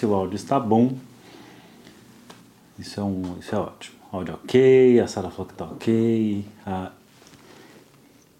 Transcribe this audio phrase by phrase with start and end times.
[0.00, 0.94] se o áudio está bom.
[2.78, 3.96] Isso é, um, isso é ótimo.
[4.10, 6.44] Áudio ok, a Sara falou que está ok.
[6.66, 6.90] A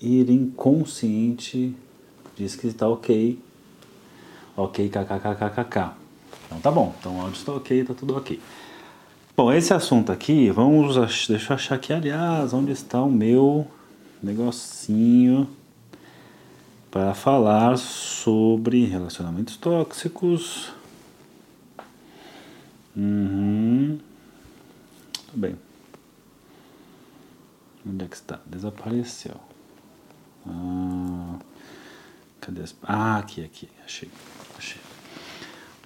[0.00, 1.76] ir inconsciente
[2.34, 3.38] diz que está ok.
[4.56, 5.90] Ok, kkkkk.
[6.46, 8.40] Então tá bom, então o áudio está ok, tá tudo ok.
[9.36, 10.96] Bom, esse assunto aqui, vamos.
[11.28, 13.66] Deixa eu achar aqui, aliás, onde está o meu
[14.22, 15.46] negocinho
[16.90, 20.79] para falar sobre relacionamentos tóxicos.
[22.96, 23.98] Uhum.
[25.12, 25.56] Tudo bem.
[27.86, 28.40] Onde é que está?
[28.46, 29.36] Desapareceu.
[30.46, 31.36] Ah,
[32.40, 32.62] cadê?
[32.62, 32.74] As...
[32.82, 33.68] Ah, aqui, aqui.
[33.84, 34.10] Achei.
[34.58, 34.80] Achei.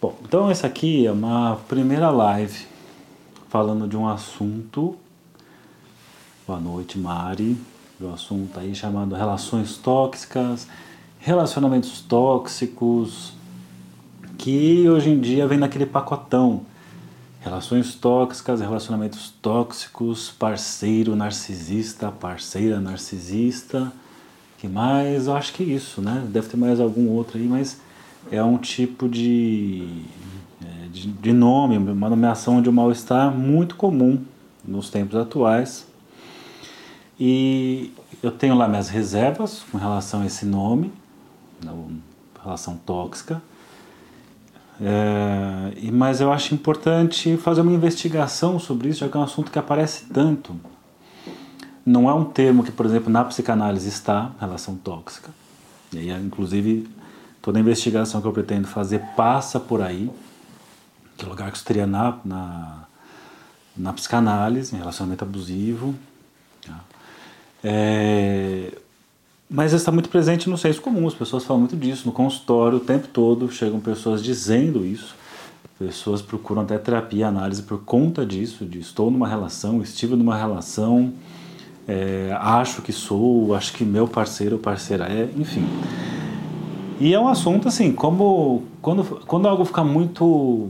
[0.00, 2.66] Bom, então essa aqui é uma primeira live
[3.48, 4.96] falando de um assunto.
[6.46, 7.56] Boa noite, Mari.
[7.98, 10.66] De um assunto aí chamado relações tóxicas,
[11.20, 13.32] relacionamentos tóxicos,
[14.36, 16.66] que hoje em dia vem naquele pacotão.
[17.44, 23.92] Relações tóxicas, relacionamentos tóxicos, parceiro narcisista, parceira narcisista.
[24.56, 25.26] Que mais?
[25.26, 26.26] Eu acho que é isso, né?
[26.30, 27.78] Deve ter mais algum outro aí, mas
[28.32, 29.86] é um tipo de,
[30.64, 34.24] é, de, de nome, uma nomeação de um mal-estar muito comum
[34.66, 35.86] nos tempos atuais.
[37.20, 37.92] E
[38.22, 40.90] eu tenho lá minhas reservas com relação a esse nome,
[42.44, 43.42] relação tóxica.
[44.80, 49.50] É, mas eu acho importante fazer uma investigação sobre isso, já que é um assunto
[49.50, 50.54] que aparece tanto.
[51.86, 55.30] Não é um termo que, por exemplo, na psicanálise está, relação tóxica.
[55.92, 56.88] E aí, inclusive,
[57.44, 60.10] Toda a investigação que eu pretendo fazer passa por aí,
[61.14, 62.84] que é lugar que estaria na, na,
[63.76, 65.94] na psicanálise, em relacionamento abusivo.
[66.66, 66.80] Tá?
[67.62, 68.72] É,
[69.54, 72.80] mas está muito presente no senso comum, as pessoas falam muito disso, no consultório o
[72.80, 75.14] tempo todo chegam pessoas dizendo isso.
[75.78, 81.12] Pessoas procuram até terapia, análise por conta disso, de estou numa relação, estive numa relação,
[81.86, 85.64] é, acho que sou, acho que meu parceiro ou parceira é, enfim.
[86.98, 90.68] E é um assunto assim, como quando, quando algo fica muito.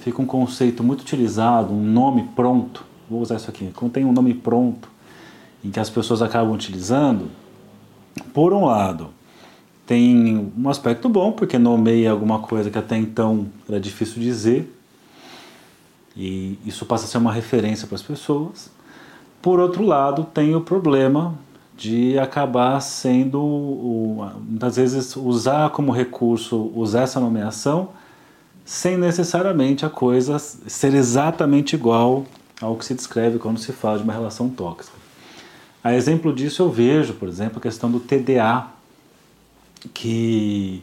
[0.00, 4.12] fica um conceito muito utilizado, um nome pronto, vou usar isso aqui, quando tem um
[4.12, 4.88] nome pronto,
[5.62, 7.28] em que as pessoas acabam utilizando,
[8.18, 9.08] por um lado,
[9.86, 14.74] tem um aspecto bom, porque nomeia alguma coisa que até então era difícil dizer,
[16.16, 18.70] e isso passa a ser uma referência para as pessoas.
[19.40, 21.34] Por outro lado, tem o problema
[21.76, 27.90] de acabar sendo, muitas vezes, usar como recurso, usar essa nomeação,
[28.64, 32.26] sem necessariamente a coisa ser exatamente igual
[32.60, 34.97] ao que se descreve quando se fala de uma relação tóxica.
[35.88, 38.66] A exemplo disso eu vejo, por exemplo, a questão do TDA,
[39.94, 40.82] que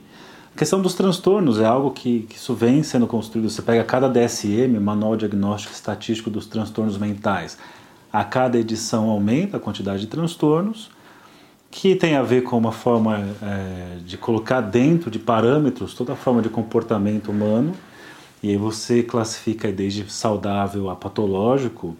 [0.55, 3.47] a questão dos transtornos é algo que, que isso vem sendo construído.
[3.47, 7.55] Você pega cada DSM, Manual Diagnóstico Estatístico dos Transtornos Mentais,
[8.11, 10.89] a cada edição aumenta a quantidade de transtornos,
[11.69, 16.41] que tem a ver com uma forma é, de colocar dentro de parâmetros toda forma
[16.41, 17.75] de comportamento humano,
[18.41, 21.95] e aí você classifica desde saudável a patológico,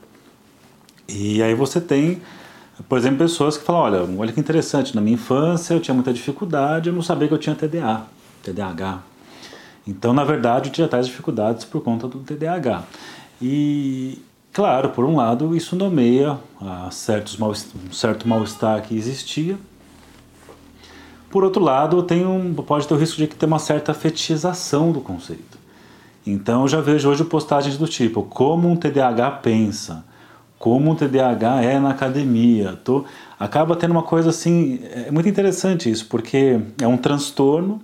[1.08, 2.20] e aí você tem,
[2.84, 6.14] por exemplo, pessoas que falam, olha, olha que interessante, na minha infância eu tinha muita
[6.14, 8.04] dificuldade, eu não sabia que eu tinha TDA,
[8.44, 9.00] TDAH.
[9.88, 12.84] Então, na verdade, eu tinha tais dificuldades por conta do TDAH.
[13.42, 14.20] E,
[14.56, 19.58] Claro, por um lado, isso nomeia a certos mal, um certo mal-estar que existia.
[21.30, 25.02] Por outro lado, tem um, pode ter o risco de ter uma certa fetichização do
[25.02, 25.58] conceito.
[26.26, 30.06] Então, eu já vejo hoje postagens do tipo: como um TDAH pensa,
[30.58, 32.78] como um TDAH é na academia.
[32.84, 33.06] Tô,
[33.40, 37.82] acaba tendo uma coisa assim, é muito interessante isso, porque é um transtorno,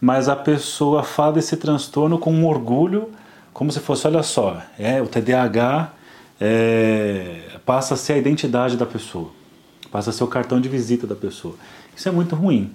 [0.00, 3.08] mas a pessoa fala desse transtorno com um orgulho
[3.52, 5.92] como se fosse, olha só, é o TDAH
[6.40, 9.30] é, passa a ser a identidade da pessoa,
[9.90, 11.54] passa a ser o cartão de visita da pessoa.
[11.94, 12.72] Isso é muito ruim.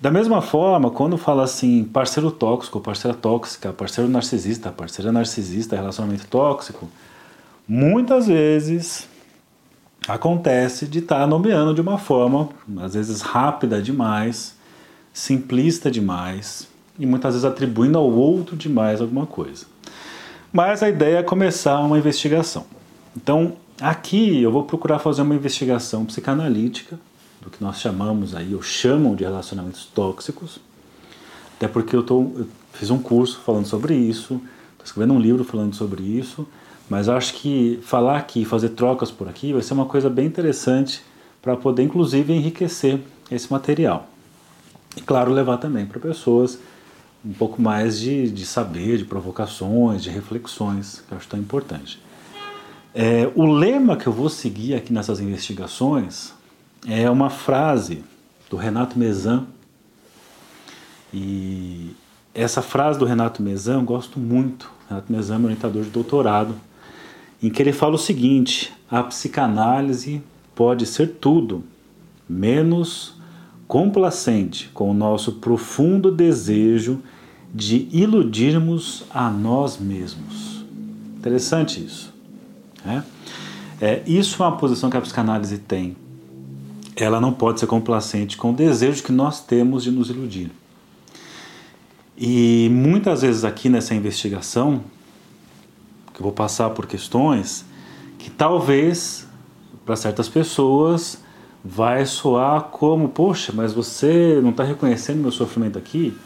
[0.00, 6.26] Da mesma forma, quando fala assim, parceiro tóxico, parceira tóxica, parceiro narcisista, parceira narcisista, relacionamento
[6.26, 6.88] tóxico,
[7.66, 9.08] muitas vezes
[10.06, 14.56] acontece de estar tá nomeando de uma forma, às vezes rápida demais,
[15.12, 16.68] simplista demais,
[16.98, 19.66] e muitas vezes atribuindo ao outro demais alguma coisa.
[20.52, 22.66] Mas a ideia é começar uma investigação.
[23.16, 26.98] Então, aqui eu vou procurar fazer uma investigação psicanalítica
[27.40, 30.58] do que nós chamamos aí, ou chamam de relacionamentos tóxicos.
[31.56, 34.40] Até porque eu, tô, eu fiz um curso falando sobre isso,
[34.72, 36.46] estou escrevendo um livro falando sobre isso,
[36.88, 41.02] mas acho que falar aqui, fazer trocas por aqui, vai ser uma coisa bem interessante
[41.40, 43.00] para poder, inclusive, enriquecer
[43.30, 44.08] esse material.
[44.96, 46.58] E, claro, levar também para pessoas
[47.24, 51.98] um pouco mais de, de saber, de provocações, de reflexões, que eu acho tão importante.
[52.94, 56.32] É, o lema que eu vou seguir aqui nessas investigações
[56.86, 58.04] é uma frase
[58.50, 59.46] do Renato Mezan.
[61.12, 61.96] E
[62.34, 64.70] essa frase do Renato Mezan eu gosto muito.
[64.88, 66.54] Renato Mezan é meu orientador de doutorado,
[67.44, 70.22] em que ele fala o seguinte: a psicanálise
[70.54, 71.62] pode ser tudo,
[72.28, 73.14] menos
[73.68, 77.00] complacente com o nosso profundo desejo
[77.52, 80.64] de iludirmos a nós mesmos.
[81.18, 82.12] Interessante isso.
[82.84, 83.04] Né?
[83.80, 85.96] É, isso é uma posição que a psicanálise tem.
[86.96, 90.50] Ela não pode ser complacente com o desejo que nós temos de nos iludir.
[92.16, 94.82] E muitas vezes aqui nessa investigação,
[96.14, 97.66] que eu vou passar por questões
[98.18, 99.26] que talvez
[99.84, 101.18] para certas pessoas
[101.62, 106.16] vai soar como, poxa, mas você não está reconhecendo meu sofrimento aqui?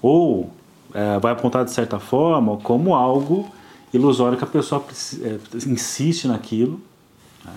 [0.00, 0.50] Ou
[0.94, 3.48] é, vai apontar de certa forma como algo
[3.92, 4.84] ilusório que a pessoa
[5.22, 5.38] é,
[5.68, 6.80] insiste naquilo.
[7.44, 7.52] Né?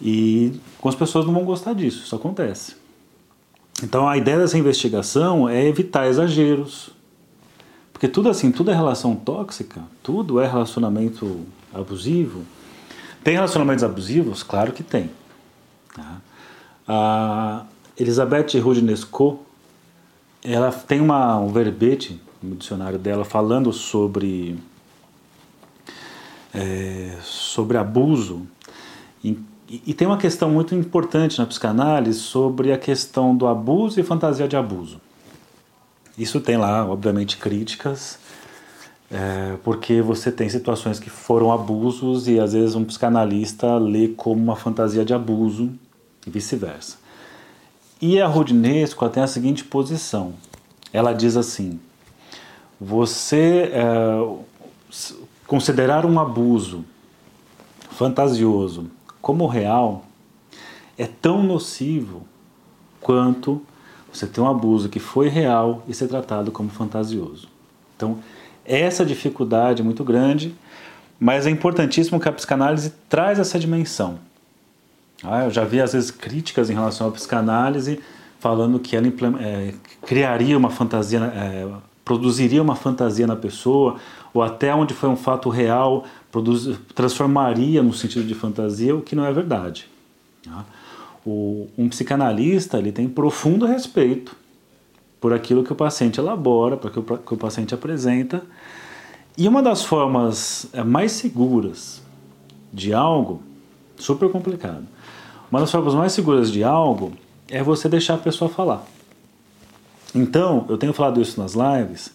[0.00, 2.76] E as pessoas não vão gostar disso, isso acontece.
[3.82, 6.90] Então a ideia dessa investigação é evitar exageros.
[8.02, 12.42] Porque tudo assim, tudo é relação tóxica, tudo é relacionamento abusivo.
[13.22, 14.42] Tem relacionamentos abusivos?
[14.42, 15.08] Claro que tem.
[15.94, 16.20] Tá?
[16.88, 17.64] A
[17.96, 19.38] Elizabeth Rudinesco,
[20.42, 24.58] ela tem uma, um verbete no dicionário dela falando sobre
[26.52, 28.48] é, sobre abuso
[29.22, 29.38] e,
[29.70, 34.48] e, tem uma questão muito importante na psicanálise sobre a questão do abuso e fantasia
[34.48, 35.00] de abuso.
[36.16, 38.18] Isso tem lá, obviamente, críticas,
[39.10, 44.42] é, porque você tem situações que foram abusos e às vezes um psicanalista lê como
[44.42, 45.70] uma fantasia de abuso
[46.26, 46.96] e vice-versa.
[48.00, 50.34] E a Rudinesco tem a seguinte posição:
[50.92, 51.78] ela diz assim,
[52.80, 54.36] você é,
[55.46, 56.84] considerar um abuso
[57.90, 60.04] fantasioso como real
[60.98, 62.22] é tão nocivo
[63.00, 63.62] quanto
[64.12, 67.48] você ter um abuso que foi real e ser tratado como fantasioso.
[67.96, 68.18] Então,
[68.64, 70.54] essa dificuldade é muito grande,
[71.18, 74.18] mas é importantíssimo que a psicanálise traz essa dimensão.
[75.22, 78.00] Ah, eu já vi às vezes críticas em relação à psicanálise
[78.42, 79.06] falando que ela
[79.40, 79.72] é,
[80.04, 81.68] criaria uma fantasia, é,
[82.04, 83.96] produziria uma fantasia na pessoa,
[84.34, 89.14] ou até onde foi um fato real, produz, transformaria no sentido de fantasia, o que
[89.14, 89.88] não é verdade.
[90.44, 90.64] Tá?
[91.24, 94.36] O, um psicanalista ele tem profundo respeito
[95.20, 98.42] por aquilo que o paciente elabora, por aquilo que o paciente apresenta.
[99.38, 102.02] E uma das formas é, mais seguras
[102.72, 103.40] de algo,
[103.96, 104.84] super complicado,
[105.50, 107.12] uma das formas mais seguras de algo
[107.48, 108.84] é você deixar a pessoa falar.
[110.14, 112.12] Então, eu tenho falado isso nas lives,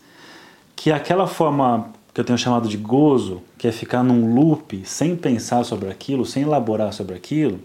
[0.75, 5.15] que aquela forma que eu tenho chamado de gozo, que é ficar num loop sem
[5.15, 7.59] pensar sobre aquilo, sem elaborar sobre aquilo,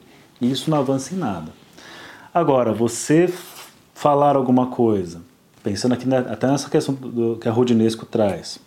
[0.51, 1.53] isso não avança em nada.
[2.33, 3.33] Agora, você
[3.95, 5.21] falar alguma coisa,
[5.63, 8.59] pensando aqui até nessa questão do, que a Rudinesco traz,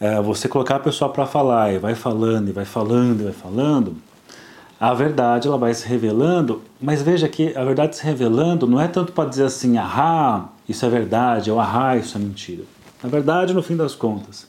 [0.00, 3.32] é, você colocar a pessoa para falar e vai falando, e vai falando, e vai
[3.32, 3.96] falando,
[4.78, 8.88] a verdade ela vai se revelando, mas veja que a verdade se revelando não é
[8.88, 12.64] tanto para dizer assim, ahá, isso é verdade, ou ahá, isso é mentira.
[13.02, 14.46] Na verdade, no fim das contas,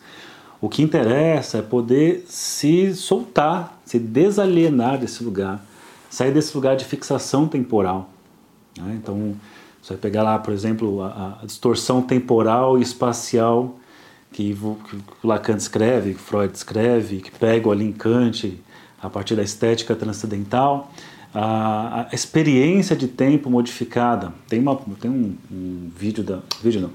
[0.60, 5.64] o que interessa é poder se soltar, se desalienar desse lugar,
[6.10, 8.10] sair desse lugar de fixação temporal.
[8.78, 8.98] Né?
[9.02, 9.36] Então,
[9.82, 13.78] você vai pegar lá, por exemplo, a, a distorção temporal e espacial
[14.32, 18.62] que, que, Lacan escreve, que Freud escreve, que pega o Alin Kant
[19.02, 20.92] a partir da estética transcendental,
[21.34, 24.34] a, a experiência de tempo modificada.
[24.48, 26.40] Tem, uma, tem um, um vídeo da.
[26.62, 26.92] Vídeo não.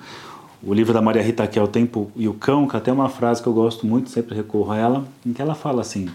[0.62, 3.08] O livro da Maria Rita, que é O Tempo e o Cão, que até uma
[3.08, 6.08] frase que eu gosto muito, sempre recorro a ela, em que ela fala assim: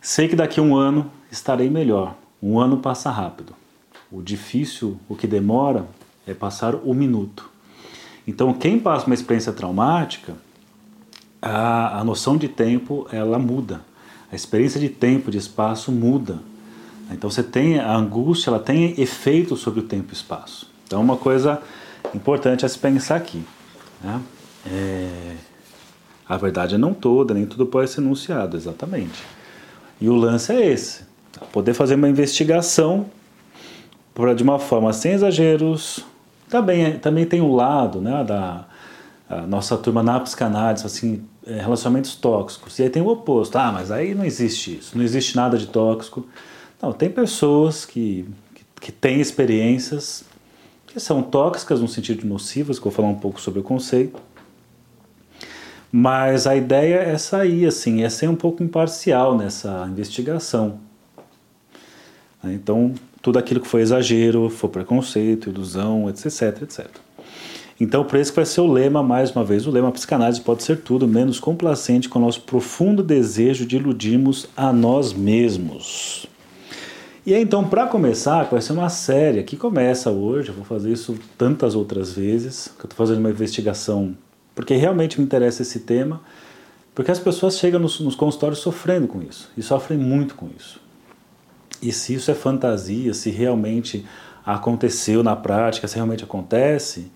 [0.00, 2.14] Sei que daqui a um ano estarei melhor.
[2.44, 3.54] Um ano passa rápido.
[4.12, 5.86] O difícil, o que demora,
[6.26, 7.50] é passar o minuto.
[8.26, 10.34] Então, quem passa uma experiência traumática,
[11.40, 13.80] a, a noção de tempo ela muda
[14.34, 16.40] a experiência de tempo, de espaço muda.
[17.10, 20.68] Então você tem a angústia, ela tem efeito sobre o tempo e espaço.
[20.84, 21.62] Então uma coisa
[22.12, 23.44] importante a se pensar aqui.
[24.02, 24.20] Né?
[24.66, 25.36] É...
[26.28, 29.22] A verdade é não toda, nem tudo pode ser enunciado, exatamente.
[30.00, 31.04] E o lance é esse:
[31.52, 33.06] poder fazer uma investigação
[34.36, 36.04] de uma forma sem exageros.
[36.48, 38.66] Também, também tem o um lado né, da
[39.48, 42.78] nossa turma na psicanálise, assim, é, relacionamentos tóxicos.
[42.78, 43.56] E aí tem o oposto.
[43.56, 46.26] Ah, mas aí não existe isso, não existe nada de tóxico.
[46.80, 50.24] Não, tem pessoas que, que, que têm experiências
[50.86, 54.20] que são tóxicas no sentido nocivas, que eu vou falar um pouco sobre o conceito.
[55.90, 60.78] Mas a ideia é sair assim, é ser um pouco imparcial nessa investigação.
[62.52, 66.86] Então, tudo aquilo que foi exagero, foi preconceito, ilusão, etc, etc.
[67.80, 70.62] Então, por isso que vai ser o lema, mais uma vez, o lema psicanálise pode
[70.62, 76.26] ser tudo menos complacente com o nosso profundo desejo de iludirmos a nós mesmos.
[77.26, 80.92] E aí, então, para começar, vai ser uma série que começa hoje, eu vou fazer
[80.92, 84.14] isso tantas outras vezes, que eu estou fazendo uma investigação,
[84.54, 86.20] porque realmente me interessa esse tema,
[86.94, 90.83] porque as pessoas chegam nos, nos consultórios sofrendo com isso, e sofrem muito com isso.
[91.84, 94.06] E se isso é fantasia, se realmente
[94.44, 97.12] aconteceu na prática, se realmente acontece,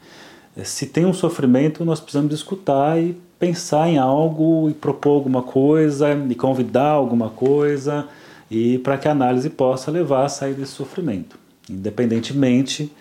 [0.54, 5.42] é, se tem um sofrimento, nós precisamos escutar e pensar em algo e propor alguma
[5.42, 8.06] coisa e convidar alguma coisa
[8.50, 11.38] e para que a análise possa levar a sair desse sofrimento,
[11.70, 12.92] independentemente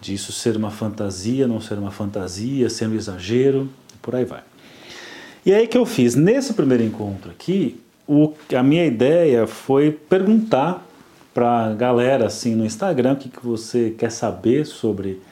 [0.00, 3.68] disso ser uma fantasia, não ser uma fantasia, ser um exagero,
[4.00, 4.42] por aí vai.
[5.44, 10.87] E aí que eu fiz nesse primeiro encontro aqui, o, a minha ideia foi perguntar
[11.38, 15.22] para a galera assim no Instagram o que, que você quer saber sobre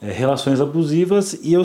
[0.00, 1.62] é, relações abusivas e eu,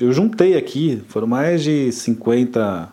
[0.00, 2.92] eu juntei aqui, foram mais de 50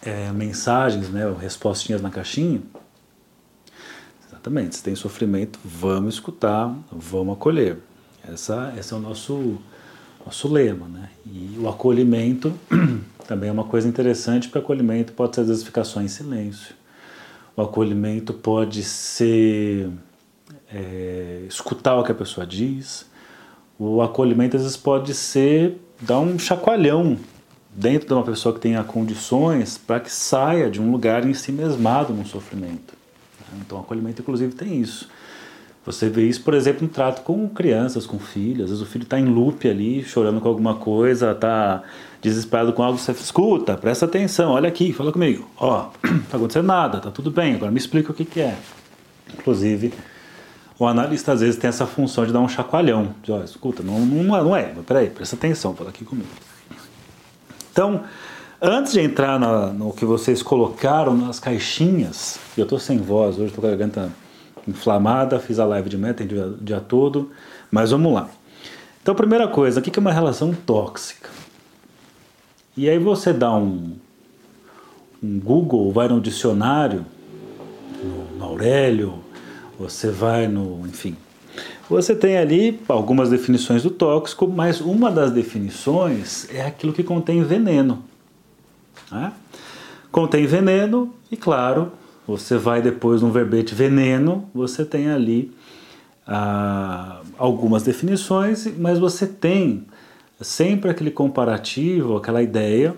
[0.00, 2.62] é, mensagens, né, respostinhas na caixinha.
[4.26, 7.76] Exatamente, se tem sofrimento, vamos escutar, vamos acolher.
[8.26, 9.58] Essa, esse é o nosso,
[10.24, 10.88] nosso lema.
[10.88, 11.10] Né?
[11.26, 12.54] E o acolhimento
[13.28, 16.74] também é uma coisa interessante, porque acolhimento pode ser às vezes ficar só em silêncio.
[17.56, 19.90] O acolhimento pode ser
[20.72, 23.06] é, escutar o que a pessoa diz,
[23.78, 27.16] o acolhimento às vezes pode ser dar um chacoalhão
[27.74, 31.50] dentro de uma pessoa que tenha condições para que saia de um lugar em si
[31.50, 32.94] mesmado no sofrimento.
[33.60, 35.08] Então, o acolhimento, inclusive, tem isso.
[35.84, 38.64] Você vê isso, por exemplo, no trato com crianças, com filhos.
[38.64, 41.82] Às vezes o filho está em loop ali, chorando com alguma coisa, está
[42.24, 42.98] desesperado com algo.
[42.98, 45.48] Você escuta, presta atenção, olha aqui, fala comigo.
[45.58, 48.40] Ó, oh, não está acontecendo nada, tá tudo bem, agora me explica o que, que
[48.40, 48.56] é.
[49.38, 49.92] Inclusive,
[50.78, 54.00] o analista às vezes tem essa função de dar um chacoalhão, de, ó, escuta, não,
[54.00, 56.28] não, não é, mas peraí, presta atenção, fala aqui comigo.
[57.70, 58.02] Então,
[58.60, 63.48] antes de entrar na, no que vocês colocaram nas caixinhas, eu estou sem voz hoje,
[63.48, 64.10] estou com a garganta
[64.66, 67.30] inflamada, fiz a live de meta o dia, dia todo,
[67.70, 68.30] mas vamos lá.
[69.02, 71.28] Então, primeira coisa, o que é uma relação tóxica?
[72.76, 73.92] E aí você dá um,
[75.22, 77.06] um Google, vai no dicionário,
[78.02, 79.14] no, no Aurélio,
[79.78, 81.16] você vai no, enfim,
[81.88, 87.42] você tem ali algumas definições do tóxico, mas uma das definições é aquilo que contém
[87.42, 88.02] veneno.
[89.10, 89.32] Né?
[90.10, 91.92] Contém veneno e, claro,
[92.26, 95.52] você vai depois no verbete veneno, você tem ali
[96.26, 99.84] ah, algumas definições, mas você tem
[100.44, 102.94] sempre aquele comparativo, aquela ideia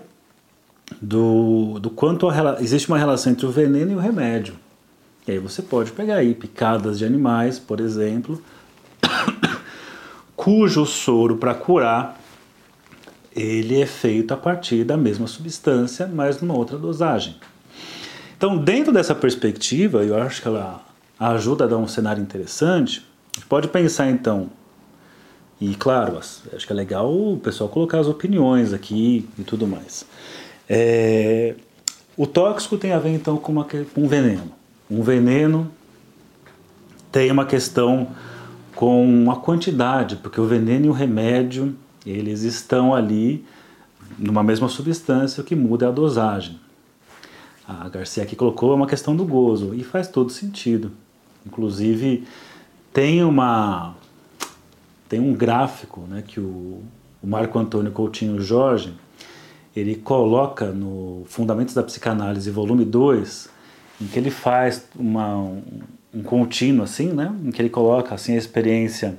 [1.01, 4.55] do, do quanto a, existe uma relação entre o veneno e o remédio.
[5.27, 8.41] E aí você pode pegar aí picadas de animais, por exemplo,
[10.35, 12.17] cujo soro para curar
[13.37, 17.35] ele é feito a partir da mesma substância, mas numa outra dosagem.
[18.35, 20.83] Então, dentro dessa perspectiva, eu acho que ela
[21.19, 23.05] ajuda a dar um cenário interessante.
[23.35, 24.49] A gente pode pensar então,
[25.59, 30.05] e claro, acho que é legal o pessoal colocar as opiniões aqui e tudo mais.
[30.69, 31.55] É,
[32.15, 34.51] o tóxico tem a ver então com, uma, com um veneno.
[34.89, 35.71] Um veneno
[37.11, 38.09] tem uma questão
[38.75, 43.43] com a quantidade, porque o veneno e o remédio eles estão ali
[44.17, 46.59] numa mesma substância, o que muda é a dosagem.
[47.67, 50.91] A Garcia aqui colocou uma questão do gozo e faz todo sentido.
[51.45, 52.23] Inclusive
[52.93, 53.95] tem uma
[55.07, 56.81] tem um gráfico, né, que o,
[57.21, 58.93] o Marco Antônio Coutinho Jorge
[59.75, 63.49] ele coloca no Fundamentos da Psicanálise, volume 2,
[64.01, 65.61] em que ele faz uma, um,
[66.13, 67.33] um contínuo assim, né?
[67.43, 69.15] Em que ele coloca assim a experiência,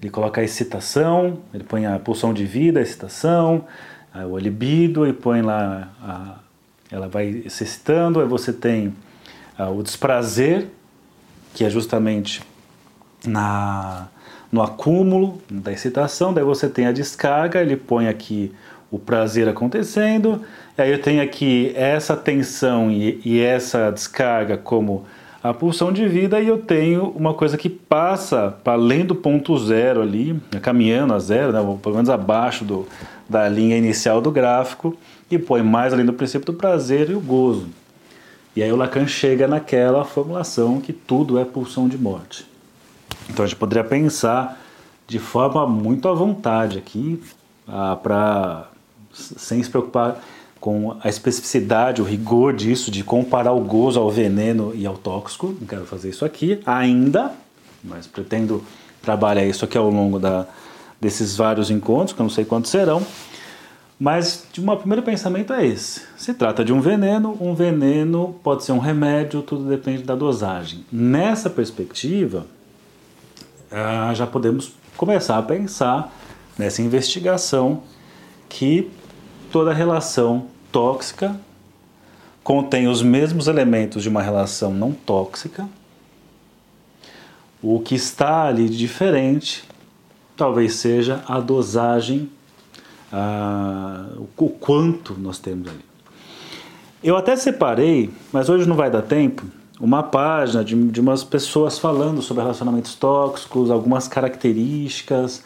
[0.00, 3.64] ele coloca a excitação, ele põe a pulsão de vida, a excitação,
[4.28, 6.38] o libido e põe lá a,
[6.90, 8.94] ela vai se excitando, aí você tem
[9.58, 10.68] o desprazer,
[11.54, 12.42] que é justamente
[13.24, 14.08] na
[14.52, 18.52] no acúmulo da excitação, daí você tem a descarga, ele põe aqui
[18.90, 20.42] o prazer acontecendo,
[20.76, 25.06] aí eu tenho aqui essa tensão e, e essa descarga como
[25.42, 29.56] a pulsão de vida e eu tenho uma coisa que passa para além do ponto
[29.58, 32.86] zero ali, caminhando a zero, né, pelo menos abaixo do,
[33.26, 34.94] da linha inicial do gráfico,
[35.30, 37.68] e põe mais além do princípio do prazer e o gozo.
[38.54, 42.51] E aí o Lacan chega naquela formulação que tudo é pulsão de morte.
[43.28, 44.60] Então a gente poderia pensar
[45.06, 47.22] de forma muito à vontade aqui,
[47.66, 48.68] ah, para
[49.12, 50.22] sem se preocupar
[50.60, 55.54] com a especificidade, o rigor disso, de comparar o gozo ao veneno e ao tóxico.
[55.60, 57.32] Não quero fazer isso aqui ainda,
[57.82, 58.62] mas pretendo
[59.02, 60.46] trabalhar isso aqui ao longo da,
[61.00, 63.04] desses vários encontros, que eu não sei quantos serão.
[63.98, 66.02] Mas um primeiro pensamento é esse.
[66.16, 70.84] Se trata de um veneno, um veneno pode ser um remédio, tudo depende da dosagem.
[70.90, 72.46] Nessa perspectiva,
[73.72, 76.12] ah, já podemos começar a pensar
[76.58, 77.82] nessa investigação
[78.48, 78.90] que
[79.50, 81.34] toda relação tóxica
[82.44, 85.66] contém os mesmos elementos de uma relação não tóxica.
[87.62, 89.64] O que está ali de diferente
[90.36, 92.30] talvez seja a dosagem
[94.36, 95.84] o quanto nós temos ali.
[97.02, 99.44] Eu até separei, mas hoje não vai dar tempo,
[99.80, 105.44] uma página de, de umas pessoas falando sobre relacionamentos tóxicos, algumas características,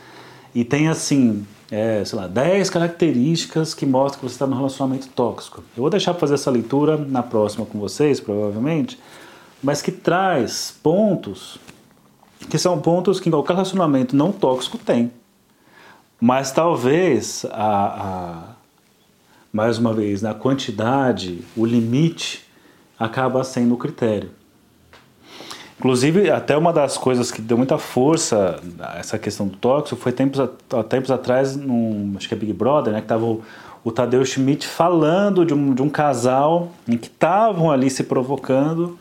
[0.55, 5.09] e tem assim, é, sei lá, 10 características que mostram que você está num relacionamento
[5.09, 5.63] tóxico.
[5.77, 8.99] Eu vou deixar fazer essa leitura na próxima com vocês, provavelmente,
[9.63, 11.59] mas que traz pontos
[12.51, 15.11] que são pontos que qualquer relacionamento não tóxico tem.
[16.21, 18.43] Mas talvez, a, a,
[19.53, 22.46] mais uma vez, na quantidade, o limite
[22.99, 24.31] acaba sendo o critério.
[25.79, 30.11] Inclusive, até uma das coisas que deu muita força a essa questão do tóxico foi
[30.11, 30.41] tempos,
[30.89, 33.43] tempos atrás, num, acho que é Big Brother, né, que estava o,
[33.85, 38.99] o Tadeu Schmidt falando de um, de um casal em que estavam ali se provocando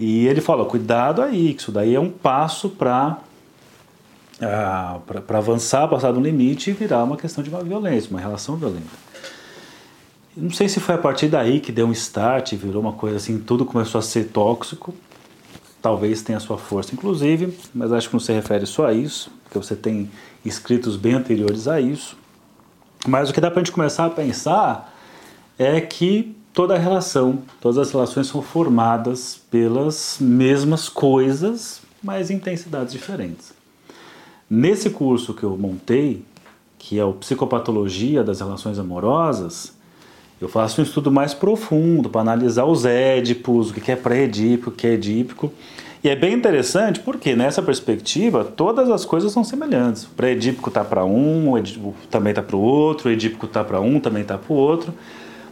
[0.00, 3.18] e ele falou: cuidado aí, que isso daí é um passo para
[4.40, 8.56] ah, para avançar, passar do limite e virar uma questão de uma violência, uma relação
[8.56, 9.09] violenta.
[10.40, 13.38] Não sei se foi a partir daí que deu um start, virou uma coisa assim,
[13.38, 14.94] tudo começou a ser tóxico.
[15.82, 19.58] Talvez tenha sua força, inclusive, mas acho que não se refere só a isso, porque
[19.58, 20.10] você tem
[20.42, 22.16] escritos bem anteriores a isso.
[23.06, 24.96] Mas o que dá para a gente começar a pensar
[25.58, 32.94] é que toda relação, todas as relações são formadas pelas mesmas coisas, mas em intensidades
[32.94, 33.52] diferentes.
[34.48, 36.24] Nesse curso que eu montei,
[36.78, 39.78] que é o Psicopatologia das Relações Amorosas,
[40.40, 44.72] eu faço um estudo mais profundo para analisar os édipos, o que é pré-edípico, o
[44.72, 45.52] que é edípico.
[46.02, 50.04] E é bem interessante porque nessa perspectiva todas as coisas são semelhantes.
[50.04, 53.62] O pré-edípico está para um, o edípico também está para o outro, o edípico está
[53.62, 54.94] para um, também está para o outro.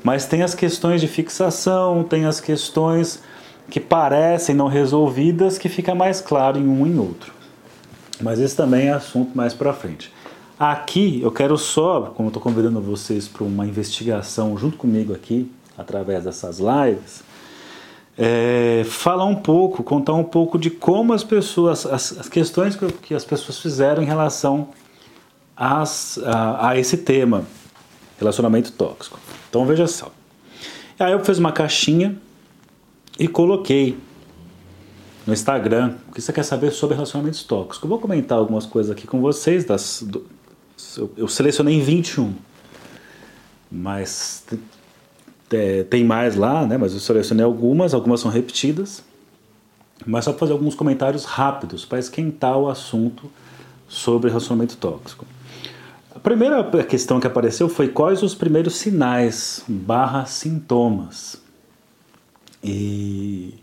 [0.02, 3.22] Mas tem as questões de fixação, tem as questões
[3.68, 7.30] que parecem não resolvidas que fica mais claro em um e em outro.
[8.18, 10.10] Mas esse também é assunto mais para frente.
[10.58, 16.24] Aqui eu quero só, como estou convidando vocês para uma investigação junto comigo aqui, através
[16.24, 17.22] dessas lives,
[18.18, 22.90] é, falar um pouco, contar um pouco de como as pessoas, as, as questões que,
[22.90, 24.70] que, as pessoas fizeram em relação
[25.56, 25.84] a,
[26.60, 27.44] a esse tema,
[28.18, 29.20] relacionamento tóxico.
[29.48, 30.10] Então veja só.
[30.98, 32.18] Aí eu fiz uma caixinha
[33.16, 33.96] e coloquei
[35.24, 37.80] no Instagram o que você quer saber sobre relacionamentos tóxicos.
[37.80, 39.64] Eu vou comentar algumas coisas aqui com vocês.
[39.64, 40.26] Das, do,
[40.96, 42.34] eu, eu, selecionei 21,
[43.70, 44.44] mas
[45.50, 46.76] é, tem mais lá, né?
[46.76, 49.02] Mas eu selecionei algumas, algumas são repetidas.
[50.06, 53.30] Mas só para fazer alguns comentários rápidos para esquentar o assunto
[53.88, 55.26] sobre relacionamento tóxico.
[56.14, 61.40] A primeira questão que apareceu foi quais os primeiros sinais barra sintomas.
[62.62, 63.54] E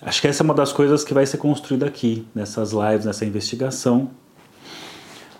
[0.00, 3.24] Acho que essa é uma das coisas que vai ser construída aqui, nessas lives, nessa
[3.24, 4.10] investigação.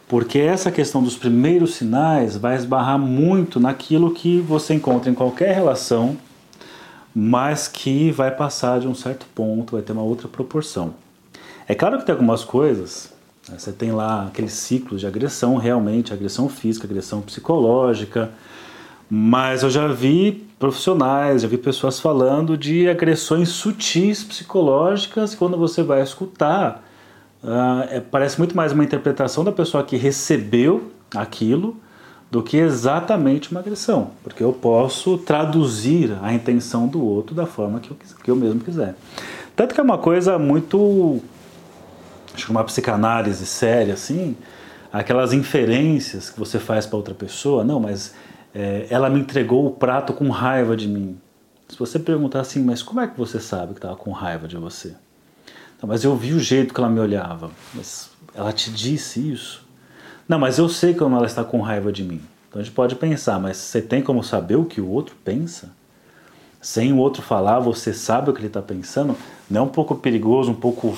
[0.08, 5.54] Porque essa questão dos primeiros sinais vai esbarrar muito naquilo que você encontra em qualquer
[5.54, 6.16] relação,
[7.14, 10.94] mas que vai passar de um certo ponto, vai ter uma outra proporção.
[11.66, 13.12] É claro que tem algumas coisas,
[13.48, 18.30] né, você tem lá aqueles ciclos de agressão, realmente, agressão física, agressão psicológica,
[19.10, 25.34] mas eu já vi profissionais, já vi pessoas falando de agressões sutis psicológicas.
[25.34, 26.87] Quando você vai escutar,
[27.42, 31.76] uh, é, parece muito mais uma interpretação da pessoa que recebeu aquilo
[32.30, 37.80] do que exatamente uma agressão, porque eu posso traduzir a intenção do outro da forma
[37.80, 38.94] que eu, que eu mesmo quiser.
[39.56, 41.20] Tanto que é uma coisa muito.
[42.34, 44.36] Acho que uma psicanálise séria, assim,
[44.92, 48.14] aquelas inferências que você faz para outra pessoa, não, mas
[48.54, 51.18] é, ela me entregou o prato com raiva de mim.
[51.68, 54.56] Se você perguntar assim, mas como é que você sabe que estava com raiva de
[54.56, 54.94] você?
[55.80, 57.50] Não, mas eu vi o jeito que ela me olhava.
[57.74, 59.64] Mas ela te disse isso?
[60.28, 62.20] Não, mas eu sei como ela está com raiva de mim.
[62.48, 65.70] Então a gente pode pensar, mas você tem como saber o que o outro pensa?
[66.60, 69.16] Sem o outro falar, você sabe o que ele está pensando?
[69.48, 70.96] Não é um pouco perigoso, um pouco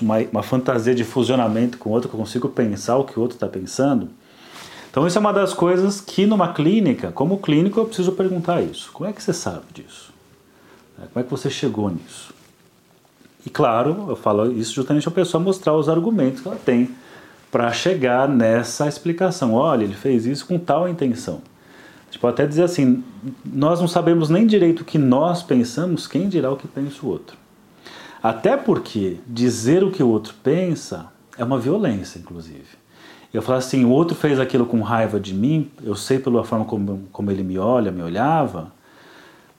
[0.00, 3.22] uma, uma fantasia de fusionamento com o outro, que eu consigo pensar o que o
[3.22, 4.10] outro está pensando.
[4.90, 8.90] Então isso é uma das coisas que numa clínica, como clínico, eu preciso perguntar isso.
[8.92, 10.12] Como é que você sabe disso?
[10.96, 12.34] Como é que você chegou nisso?
[13.44, 16.90] E claro, eu falo isso justamente para a pessoa mostrar os argumentos que ela tem
[17.50, 19.54] para chegar nessa explicação.
[19.54, 21.40] Olha, ele fez isso com tal intenção.
[22.10, 23.04] Tipo, até dizer assim,
[23.44, 27.08] nós não sabemos nem direito o que nós pensamos, quem dirá o que pensa o
[27.08, 27.36] outro.
[28.22, 31.06] Até porque dizer o que o outro pensa
[31.38, 32.80] é uma violência, inclusive.
[33.32, 36.64] Eu falo assim, o outro fez aquilo com raiva de mim, eu sei pela forma
[36.64, 38.72] como, como ele me olha, me olhava.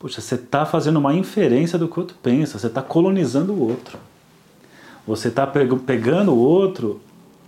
[0.01, 3.69] Poxa, você está fazendo uma inferência do que o outro pensa, você está colonizando o
[3.69, 3.99] outro.
[5.05, 6.99] Você está pegando o outro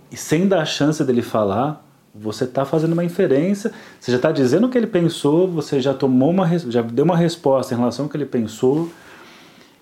[0.08, 4.30] e sem dar a chance dele falar, você está fazendo uma inferência, você já está
[4.30, 8.04] dizendo o que ele pensou, você já tomou uma, já deu uma resposta em relação
[8.04, 8.88] ao que ele pensou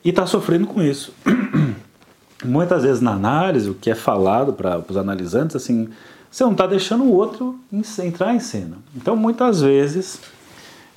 [0.03, 1.13] e está sofrendo com isso.
[2.43, 5.91] Muitas vezes na análise, o que é falado para os analisantes, assim,
[6.31, 7.61] você não está deixando o outro
[8.03, 8.79] entrar em cena.
[8.97, 10.19] Então, muitas vezes,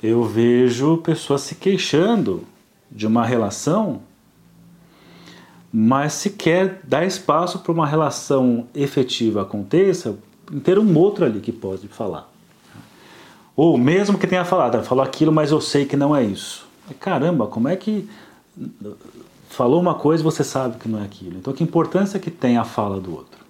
[0.06, 2.44] eu vejo pessoas se queixando
[2.90, 4.00] de uma relação,
[5.72, 10.16] mas se quer dar espaço para uma relação efetiva aconteça,
[10.62, 12.30] ter um outro ali que pode falar.
[13.56, 16.66] Ou mesmo que tenha falado, falou aquilo, mas eu sei que não é isso.
[17.00, 18.08] Caramba, como é que
[19.48, 21.36] falou uma coisa você sabe que não é aquilo?
[21.36, 23.44] Então, que importância que tem a fala do outro?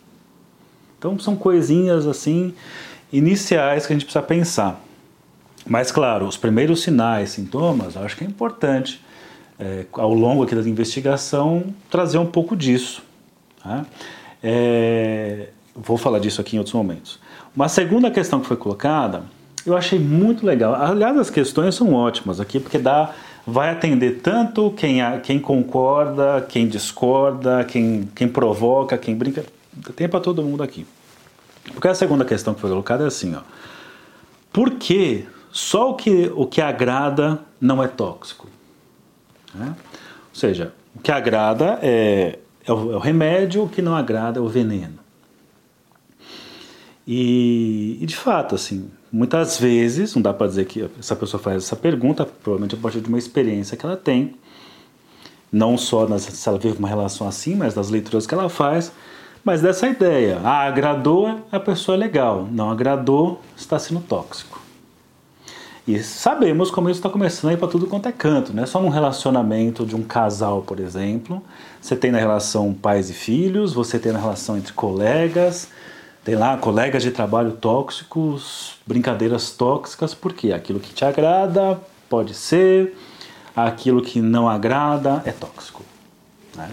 [0.99, 2.55] Então são coisinhas assim
[3.13, 4.81] iniciais que a gente precisa pensar.
[5.67, 9.01] Mas claro, os primeiros sinais, sintomas, acho que é importante
[9.59, 13.03] é, ao longo aqui da investigação trazer um pouco disso.
[13.63, 13.85] Tá?
[14.43, 17.19] É, vou falar disso aqui em outros momentos.
[17.55, 19.25] Uma segunda questão que foi colocada,
[19.65, 20.75] eu achei muito legal.
[20.75, 23.13] Aliás, as questões são ótimas aqui porque dá,
[23.47, 29.45] vai atender tanto quem, quem concorda, quem discorda, quem, quem provoca, quem brinca.
[29.97, 30.87] Tem para todo mundo aqui.
[31.73, 33.41] Porque a segunda questão que foi colocada é assim, ó.
[34.53, 35.27] Por que
[35.57, 38.47] só o que, o que agrada não é tóxico?
[39.55, 39.75] Né?
[40.29, 44.39] Ou seja, o que agrada é, é, o, é o remédio, o que não agrada
[44.39, 44.99] é o veneno.
[47.07, 51.65] E, e, de fato, assim, muitas vezes, não dá para dizer que essa pessoa faz
[51.65, 54.35] essa pergunta, provavelmente a partir de uma experiência que ela tem,
[55.51, 58.93] não só nas, se ela vive uma relação assim, mas das leituras que ela faz,
[59.43, 64.66] mas dessa ideia, ah, agradou, a pessoa é legal, não agradou, está sendo tóxico.
[65.87, 68.67] E sabemos como isso está começando a ir para tudo quanto é canto, não é
[68.67, 71.41] só num relacionamento de um casal, por exemplo.
[71.81, 75.69] Você tem na relação pais e filhos, você tem na relação entre colegas,
[76.25, 82.99] tem lá colegas de trabalho tóxicos, brincadeiras tóxicas, porque aquilo que te agrada pode ser,
[83.55, 85.85] aquilo que não agrada é tóxico.
[86.57, 86.69] Né?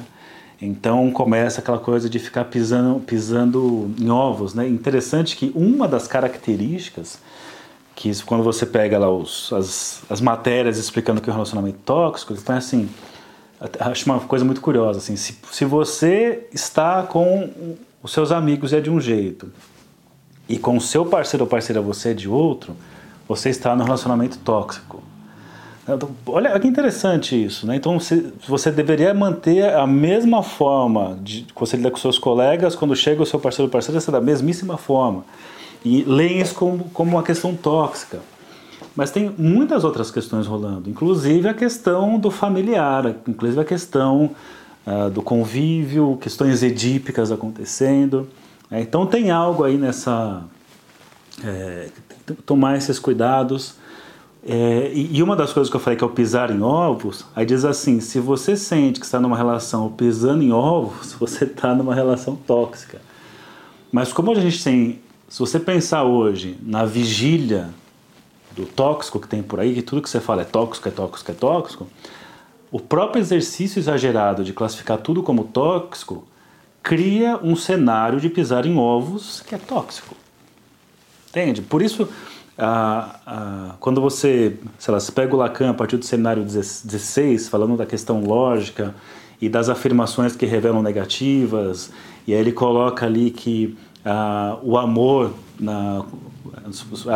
[0.60, 4.56] Então começa aquela coisa de ficar pisando, pisando em ovos.
[4.56, 4.68] Né?
[4.68, 7.20] Interessante que uma das características
[7.96, 12.34] que quando você pega lá os, as, as matérias explicando que é um relacionamento tóxico,
[12.34, 12.90] então assim,
[13.80, 18.82] acho uma coisa muito curiosa, assim, se, se você está com os seus amigos é
[18.82, 19.52] de um jeito
[20.50, 22.76] e com o seu parceiro ou parceira você é de outro,
[23.28, 25.02] você está no relacionamento tóxico.
[25.88, 27.76] Então, olha que interessante isso, né?
[27.76, 32.96] Então você, você deveria manter a mesma forma de você lida com seus colegas, quando
[32.96, 35.26] chega o seu parceiro ou parceira, você da mesmíssima forma.
[35.84, 38.20] E leem isso como, como uma questão tóxica.
[38.96, 44.36] Mas tem muitas outras questões rolando, inclusive a questão do familiar, inclusive a questão
[44.86, 48.28] uh, do convívio, questões edípicas acontecendo.
[48.70, 50.44] É, então tem algo aí nessa.
[51.44, 51.90] É,
[52.46, 53.76] tomar esses cuidados
[54.46, 57.46] é, e uma das coisas que eu falei que é o pisar em ovos, aí
[57.46, 61.96] diz assim: se você sente que está numa relação pisando em ovos, você está numa
[61.96, 63.02] relação tóxica.
[63.90, 65.00] Mas como a gente tem,
[65.34, 67.72] se você pensar hoje na vigília
[68.56, 71.32] do tóxico que tem por aí, que tudo que você fala é tóxico, é tóxico,
[71.32, 71.88] é tóxico,
[72.72, 76.24] o próprio exercício exagerado de classificar tudo como tóxico
[76.84, 80.16] cria um cenário de pisar em ovos que é tóxico.
[81.30, 81.64] Entende?
[81.64, 82.08] Por isso
[82.56, 87.50] ah, ah, quando você, sei lá, você pega o Lacan a partir do seminário 16,
[87.50, 88.94] falando da questão lógica
[89.42, 91.92] e das afirmações que revelam negativas,
[92.28, 96.04] e aí ele coloca ali que ah, o amor, na,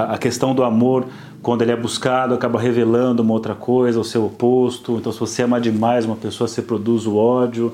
[0.09, 1.05] a questão do amor,
[1.41, 4.97] quando ele é buscado, acaba revelando uma outra coisa, o seu oposto.
[4.97, 7.73] Então, se você ama demais uma pessoa, você produz o ódio.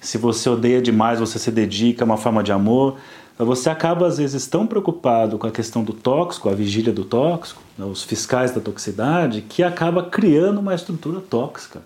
[0.00, 2.96] Se você odeia demais, você se dedica a uma forma de amor.
[3.38, 7.60] Você acaba, às vezes, tão preocupado com a questão do tóxico, a vigília do tóxico,
[7.76, 11.82] né, os fiscais da toxicidade, que acaba criando uma estrutura tóxica.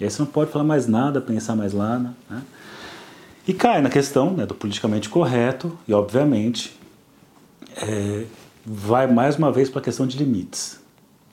[0.00, 2.12] E aí você não pode falar mais nada, pensar mais nada.
[2.28, 2.42] Né?
[3.46, 6.78] E cai na questão né, do politicamente correto e, obviamente,
[7.76, 8.24] é,
[8.64, 10.80] vai mais uma vez para a questão de limites.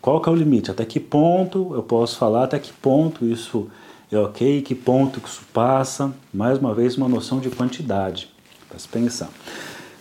[0.01, 0.71] Qual que é o limite?
[0.71, 2.45] Até que ponto eu posso falar?
[2.45, 3.69] Até que ponto isso
[4.11, 4.61] é ok?
[4.61, 6.11] Que ponto isso passa?
[6.33, 8.29] Mais uma vez, uma noção de quantidade
[8.67, 9.29] para se pensar.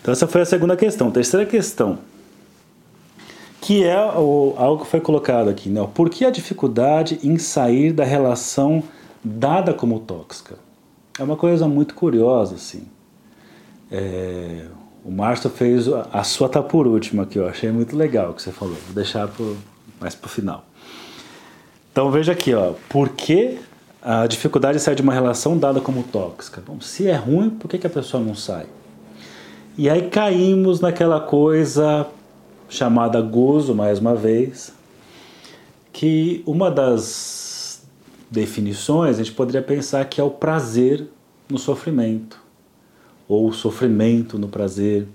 [0.00, 1.10] Então, essa foi a segunda questão.
[1.10, 1.98] Terceira questão,
[3.60, 5.86] que é o, algo que foi colocado aqui, né?
[5.92, 8.82] Por que a dificuldade em sair da relação
[9.22, 10.67] dada como tóxica?
[11.18, 12.86] É uma coisa muito curiosa, assim.
[13.90, 14.66] É,
[15.04, 18.52] o Márcio fez a sua tá por última aqui, eu achei muito legal que você
[18.52, 18.76] falou.
[18.86, 19.56] Vou deixar pro,
[20.00, 20.64] mais para o final.
[21.90, 23.58] Então veja aqui, ó, por que
[24.00, 26.62] a dificuldade de sair de uma relação dada como tóxica?
[26.64, 28.66] Bom, se é ruim, por que, que a pessoa não sai?
[29.76, 32.06] E aí caímos naquela coisa
[32.68, 34.72] chamada gozo, mais uma vez,
[35.92, 37.47] que uma das
[38.30, 41.06] definições a gente poderia pensar que é o prazer
[41.48, 42.40] no sofrimento,
[43.26, 45.06] ou o sofrimento no prazer,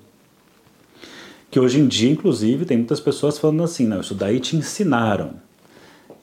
[1.52, 5.34] que hoje em dia, inclusive, tem muitas pessoas falando assim, não, isso daí te ensinaram.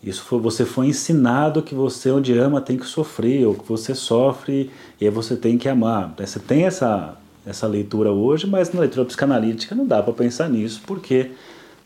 [0.03, 3.94] Isso foi, você foi ensinado que você onde ama tem que sofrer, ou que você
[3.94, 6.14] sofre e aí você tem que amar.
[6.18, 10.81] Você tem essa, essa leitura hoje, mas na leitura psicanalítica não dá para pensar nisso,
[10.85, 11.31] porque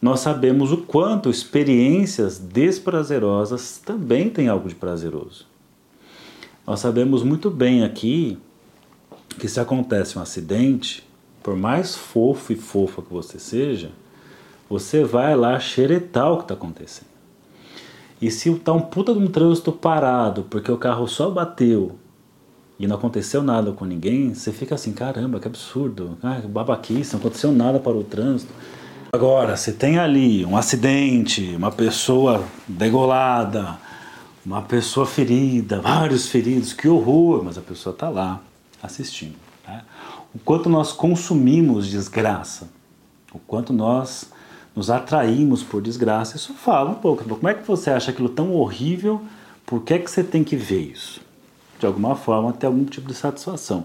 [0.04, 5.46] nós sabemos o quanto experiências desprazerosas também têm algo de prazeroso.
[6.66, 8.36] Nós sabemos muito bem aqui
[9.38, 11.02] que se acontece um acidente,
[11.42, 13.92] por mais fofo e fofa que você seja,
[14.68, 17.08] você vai lá xeretar o que está acontecendo.
[18.20, 21.92] E se está um puta de um trânsito parado porque o carro só bateu
[22.78, 27.20] e não aconteceu nada com ninguém, você fica assim, caramba, que absurdo, ah, babaquice, não
[27.20, 28.52] aconteceu nada para o trânsito.
[29.14, 33.78] Agora, você tem ali um acidente, uma pessoa degolada,
[34.44, 38.40] uma pessoa ferida, vários feridos, que horror, mas a pessoa está lá
[38.82, 39.36] assistindo.
[39.68, 39.82] Né?
[40.34, 42.68] o quanto nós consumimos desgraça,
[43.32, 44.32] o quanto nós
[44.74, 46.36] nos atraímos por desgraça.
[46.36, 47.22] Isso fala um pouco.
[47.22, 49.22] Como é que você acha aquilo tão horrível?
[49.64, 51.20] Por que é que você tem que ver isso?
[51.78, 53.84] De alguma forma, ter algum tipo de satisfação.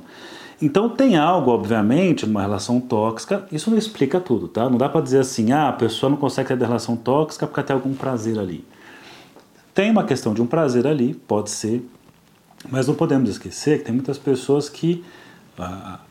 [0.61, 4.69] Então tem algo, obviamente, numa relação tóxica, isso não explica tudo, tá?
[4.69, 7.73] Não dá para dizer assim, ah, a pessoa não consegue ter relação tóxica porque tem
[7.73, 8.65] algum prazer ali.
[9.73, 11.87] Tem uma questão de um prazer ali, pode ser,
[12.69, 15.03] mas não podemos esquecer que tem muitas pessoas que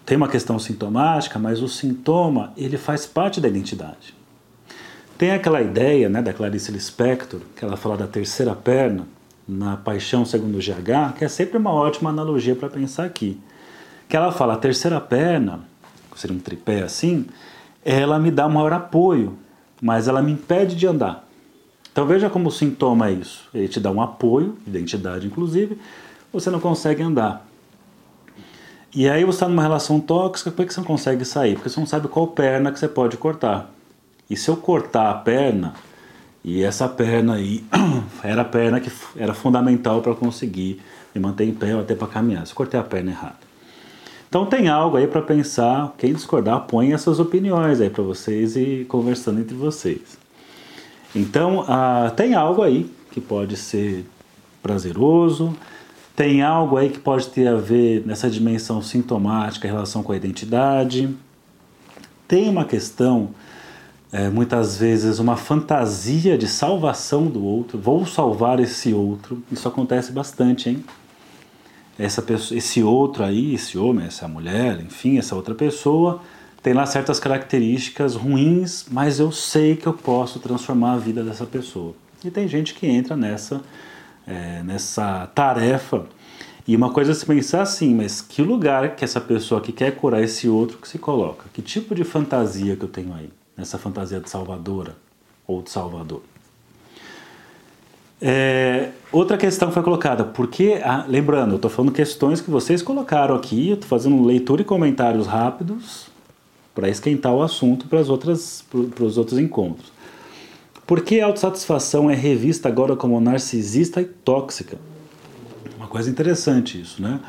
[0.04, 4.14] tem uma questão sintomática, mas o sintoma ele faz parte da identidade.
[5.16, 9.06] Tem aquela ideia né, da Clarice Lispector, que ela fala da terceira perna,
[9.46, 13.40] na Paixão segundo o GH, que é sempre uma ótima analogia para pensar aqui.
[14.08, 15.60] Que ela fala, a terceira perna,
[16.16, 17.26] seria um tripé assim,
[17.84, 19.38] ela me dá maior apoio,
[19.80, 21.26] mas ela me impede de andar.
[21.92, 23.48] Então veja como o sintoma é isso.
[23.52, 25.78] Ele te dá um apoio, identidade inclusive,
[26.32, 27.46] você não consegue andar.
[28.94, 31.54] E aí você está numa relação tóxica, é que você não consegue sair?
[31.54, 33.70] Porque você não sabe qual perna que você pode cortar.
[34.30, 35.74] E se eu cortar a perna,
[36.42, 37.64] e essa perna aí
[38.22, 40.80] era a perna que era fundamental para conseguir
[41.14, 43.47] me manter em pé ou até para caminhar, se eu cortei a perna errada.
[44.28, 48.84] Então tem algo aí para pensar, quem discordar põe essas opiniões aí para vocês e
[48.86, 50.18] conversando entre vocês.
[51.16, 54.04] Então ah, tem algo aí que pode ser
[54.62, 55.56] prazeroso,
[56.14, 60.16] tem algo aí que pode ter a ver nessa dimensão sintomática em relação com a
[60.16, 61.08] identidade.
[62.26, 63.30] Tem uma questão,
[64.12, 67.78] é, muitas vezes, uma fantasia de salvação do outro.
[67.78, 69.42] Vou salvar esse outro.
[69.50, 70.84] Isso acontece bastante, hein?
[71.98, 76.22] Essa pessoa, esse outro aí, esse homem, essa mulher, enfim, essa outra pessoa,
[76.62, 81.44] tem lá certas características ruins, mas eu sei que eu posso transformar a vida dessa
[81.44, 81.94] pessoa.
[82.24, 83.62] E tem gente que entra nessa
[84.28, 86.06] é, nessa tarefa.
[86.66, 89.96] E uma coisa é se pensar assim, mas que lugar que essa pessoa que quer
[89.96, 91.46] curar esse outro que se coloca?
[91.52, 93.30] Que tipo de fantasia que eu tenho aí?
[93.56, 94.94] Nessa fantasia de salvadora
[95.46, 96.22] ou de salvador?
[98.20, 103.34] É, outra questão foi colocada, porque, ah, lembrando, eu estou falando questões que vocês colocaram
[103.34, 106.08] aqui, eu estou fazendo leitura e comentários rápidos
[106.74, 108.08] para esquentar o assunto para, os
[109.18, 109.92] outros encontros.
[110.86, 114.78] Por que a autossatisfação é revista agora como narcisista e tóxica?
[115.76, 117.20] Uma coisa interessante isso, né?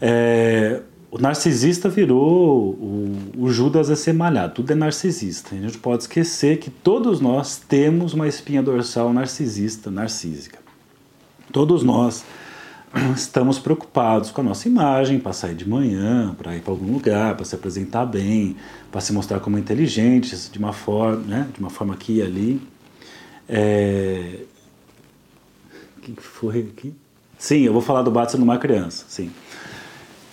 [0.00, 5.54] É, o narcisista virou o, o Judas a ser malhado, tudo é narcisista.
[5.54, 10.58] A gente pode esquecer que todos nós temos uma espinha dorsal narcisista, narcísica.
[11.50, 12.24] Todos nós
[13.16, 17.34] estamos preocupados com a nossa imagem, para sair de manhã, para ir para algum lugar,
[17.36, 18.56] para se apresentar bem,
[18.92, 22.62] para se mostrar como inteligentes de uma forma, né, de uma forma aqui e ali.
[23.48, 24.40] É...
[25.96, 26.94] O que foi aqui?
[27.38, 29.30] Sim, eu vou falar do Batson numa criança, sim.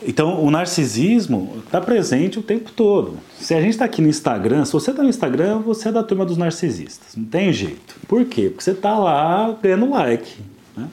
[0.04, 3.18] Então, o narcisismo está presente o tempo todo.
[3.40, 6.04] Se a gente está aqui no Instagram, se você está no Instagram, você é da
[6.04, 7.16] turma dos narcisistas.
[7.16, 7.96] Não tem jeito.
[8.08, 8.50] Por quê?
[8.50, 10.42] Porque você está lá ganhando like.
[10.76, 10.88] Né?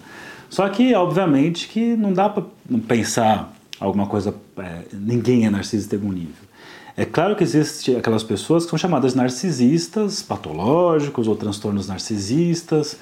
[0.49, 2.45] Só que, obviamente, que não dá para
[2.87, 4.35] pensar alguma coisa.
[4.57, 6.53] É, ninguém é narcisista em algum nível.
[6.97, 12.99] É claro que existem aquelas pessoas que são chamadas narcisistas, patológicos ou transtornos narcisistas,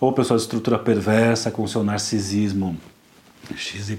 [0.00, 2.76] ou pessoas de estrutura perversa com seu narcisismo
[3.54, 3.94] XYZ.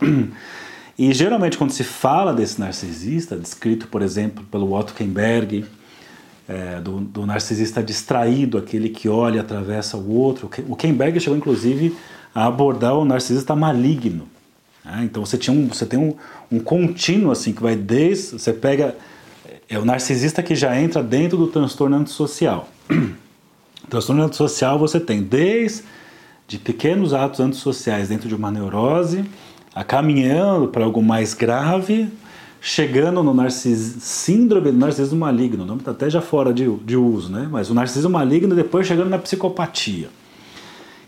[0.98, 5.64] E geralmente quando se fala desse narcisista, descrito por exemplo pelo Otto Kemberg,
[6.48, 10.50] é, do, do, narcisista distraído, aquele que olha e atravessa o outro.
[10.66, 11.94] O Kemberg chegou inclusive
[12.34, 14.26] a abordar o narcisista maligno.
[14.84, 15.02] Né?
[15.04, 16.14] Então você, tinha um, você tem um,
[16.50, 18.38] um contínuo assim que vai desde.
[18.38, 18.96] Você pega.
[19.70, 22.68] É o narcisista que já entra dentro do transtorno antissocial.
[23.88, 25.84] transtorno antissocial você tem desde
[26.48, 29.26] de pequenos atos antissociais dentro de uma neurose
[29.74, 32.08] a caminhando para algo mais grave,
[32.60, 33.96] chegando no narcis...
[34.00, 37.48] síndrome do narcisismo maligno, o nome está até já fora de, de uso, né?
[37.50, 40.08] mas o narcisismo maligno depois chegando na psicopatia.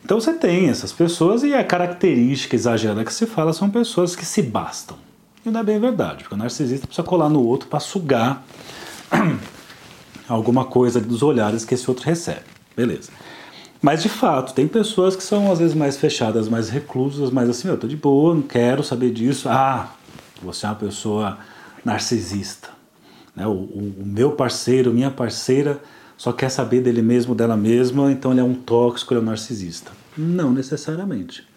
[0.05, 4.25] Então você tem essas pessoas e a característica exagerada que se fala são pessoas que
[4.25, 4.97] se bastam.
[5.45, 8.45] E não é bem verdade, porque o narcisista precisa colar no outro para sugar
[10.29, 12.43] alguma coisa dos olhares que esse outro recebe.
[12.77, 13.11] Beleza.
[13.83, 17.69] Mas de fato, tem pessoas que são às vezes mais fechadas, mais reclusas, mais assim,
[17.69, 19.49] eu tô de boa, não quero saber disso.
[19.49, 19.91] Ah,
[20.43, 21.39] você é uma pessoa
[21.83, 22.69] narcisista.
[23.35, 23.47] Né?
[23.47, 25.81] O, o, o meu parceiro, minha parceira,
[26.17, 29.27] só quer saber dele mesmo, dela mesma, então ele é um tóxico, ele é um
[29.27, 29.91] narcisista.
[30.17, 31.49] Não necessariamente.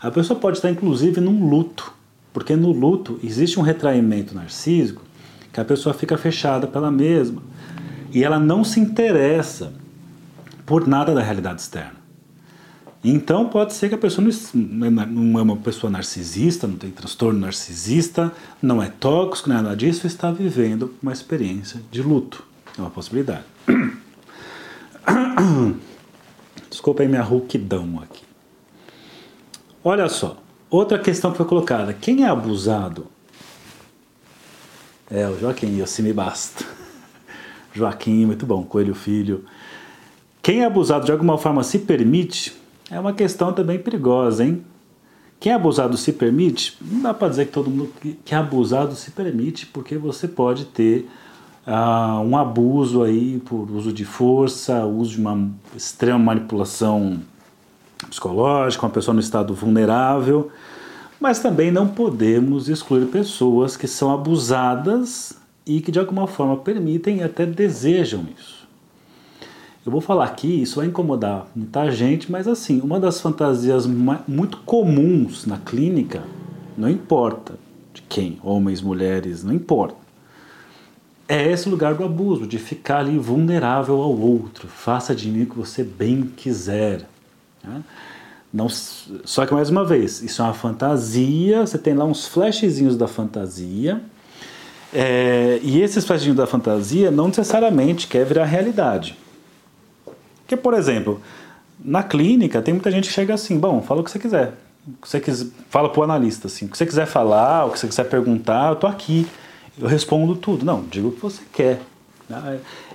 [0.00, 1.92] A pessoa pode estar inclusive num luto,
[2.32, 5.02] porque no luto existe um retraimento narcísico
[5.52, 7.42] que a pessoa fica fechada pela mesma
[8.12, 9.72] e ela não se interessa
[10.64, 12.02] por nada da realidade externa.
[13.04, 18.32] Então pode ser que a pessoa não é uma pessoa narcisista, não tem transtorno narcisista,
[18.60, 22.44] não é tóxico, é nada disso, está vivendo uma experiência de luto.
[22.78, 23.42] É uma possibilidade.
[26.70, 28.22] Desculpa aí minha rouquidão aqui.
[29.82, 33.08] Olha só, outra questão que foi colocada: quem é abusado?
[35.10, 36.64] É o Joaquim, assim me basta.
[37.74, 39.44] Joaquim, muito bom, Coelho Filho.
[40.42, 44.64] Quem é abusado de alguma forma se permite é uma questão também perigosa, hein?
[45.38, 48.94] Quem é abusado se permite, não dá para dizer que todo mundo que é abusado
[48.94, 51.08] se permite, porque você pode ter
[51.66, 57.20] uh, um abuso aí por uso de força, uso de uma extrema manipulação
[58.08, 60.50] psicológica, uma pessoa no estado vulnerável,
[61.20, 65.32] mas também não podemos excluir pessoas que são abusadas
[65.64, 68.61] e que de alguma forma permitem e até desejam isso.
[69.84, 74.58] Eu vou falar aqui, isso vai incomodar muita gente, mas assim, uma das fantasias muito
[74.58, 76.22] comuns na clínica,
[76.78, 77.54] não importa
[77.92, 79.96] de quem, homens, mulheres, não importa,
[81.28, 84.68] é esse lugar do abuso, de ficar ali vulnerável ao outro.
[84.68, 87.08] Faça de mim o que você bem quiser.
[87.64, 87.82] Né?
[88.52, 92.96] Não, só que mais uma vez, isso é uma fantasia, você tem lá uns flashzinhos
[92.96, 94.00] da fantasia,
[94.92, 99.16] é, e esses flashinhos da fantasia não necessariamente quer virar realidade.
[100.52, 101.18] Porque, por exemplo,
[101.82, 104.52] na clínica tem muita gente que chega assim, bom, fala o que você quiser.
[104.86, 107.78] O que você quiser, fala pro analista assim, o que você quiser falar, o que
[107.78, 109.26] você quiser perguntar, eu tô aqui.
[109.78, 110.62] Eu respondo tudo.
[110.62, 111.80] Não, diga o que você quer.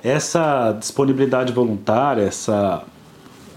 [0.04, 2.84] Essa disponibilidade voluntária, essa,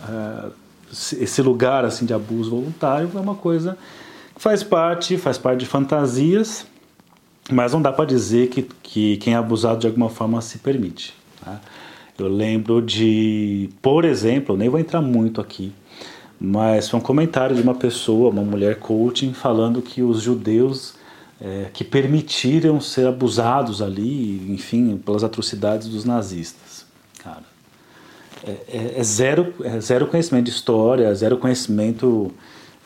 [0.09, 0.51] uh,
[0.91, 3.77] esse lugar assim de abuso voluntário é uma coisa
[4.35, 6.67] que faz parte, faz parte de fantasias,
[7.51, 11.15] mas não dá para dizer que, que quem é abusado de alguma forma se permite.
[11.45, 11.61] Tá?
[12.21, 15.73] Eu lembro de, por exemplo, nem vou entrar muito aqui,
[16.39, 20.95] mas foi um comentário de uma pessoa, uma mulher coaching, falando que os judeus
[21.41, 26.85] é, que permitiram ser abusados ali, enfim, pelas atrocidades dos nazistas.
[27.23, 27.45] Cara,
[28.47, 32.31] é, é, é zero, é zero conhecimento de história, zero conhecimento,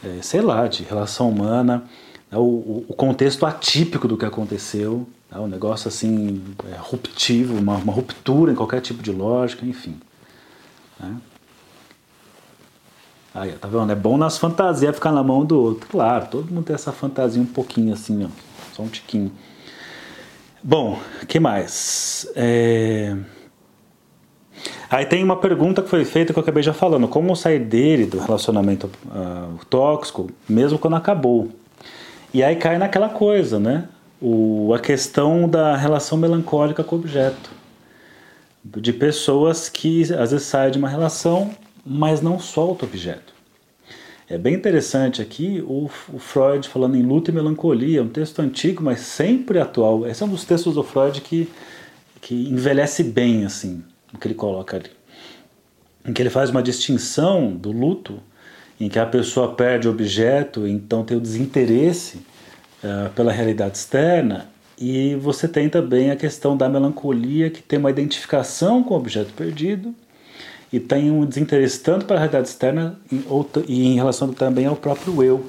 [0.04, 1.84] é, sei lá, de relação humana,
[2.32, 7.92] o, o contexto atípico do que aconteceu é um negócio assim, é, ruptivo, uma, uma,
[7.92, 9.96] ruptura em qualquer tipo de lógica, enfim.
[11.00, 11.16] Né?
[13.34, 13.90] Aí, tá vendo?
[13.90, 15.88] É bom nas fantasias ficar na mão do outro.
[15.88, 18.28] Claro, todo mundo tem essa fantasia um pouquinho assim, ó,
[18.72, 19.32] só um tiquinho.
[20.62, 22.30] Bom, que mais?
[22.36, 23.16] É...
[24.88, 28.06] Aí tem uma pergunta que foi feita que eu acabei já falando: como sair dele,
[28.06, 31.50] do relacionamento uh, tóxico, mesmo quando acabou?
[32.32, 33.88] E aí cai naquela coisa, né?
[34.26, 37.50] O, a questão da relação melancólica com o objeto.
[38.64, 41.54] De pessoas que às vezes saem de uma relação,
[41.84, 43.34] mas não soltam o objeto.
[44.26, 48.82] É bem interessante aqui o, o, Freud falando em luta e melancolia, um texto antigo,
[48.82, 50.06] mas sempre atual.
[50.06, 51.46] Esse é um dos textos do Freud que,
[52.22, 54.90] que envelhece bem, assim, o que ele coloca ali.
[56.02, 58.18] Em que ele faz uma distinção do luto,
[58.80, 62.22] em que a pessoa perde o objeto, então tem o desinteresse
[62.84, 67.90] uh, pela realidade externa, e você tem também a questão da melancolia, que tem uma
[67.90, 69.94] identificação com o objeto perdido
[70.72, 72.98] e tem um desinteresse tanto para a realidade externa
[73.68, 75.46] e em relação também ao próprio eu.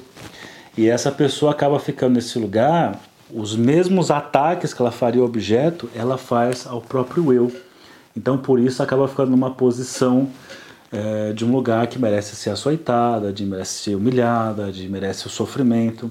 [0.78, 3.00] E essa pessoa acaba ficando nesse lugar,
[3.32, 7.52] os mesmos ataques que ela faria ao objeto, ela faz ao próprio eu.
[8.16, 10.28] Então, por isso, acaba ficando numa posição
[10.92, 15.30] é, de um lugar que merece ser açoitada, de merece ser humilhada, de merece o
[15.30, 16.10] sofrimento.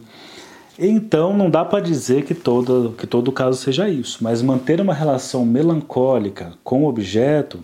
[0.78, 4.94] Então, não dá para dizer que todo, que todo caso seja isso, mas manter uma
[4.94, 7.64] relação melancólica com o objeto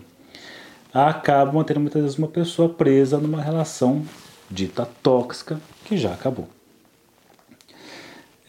[0.92, 4.02] acaba mantendo muitas vezes uma pessoa presa numa relação
[4.50, 6.48] dita tóxica que já acabou.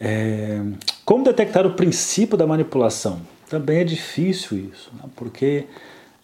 [0.00, 0.62] É,
[1.04, 3.20] como detectar o princípio da manipulação?
[3.48, 5.08] Também é difícil isso, né?
[5.14, 5.66] porque,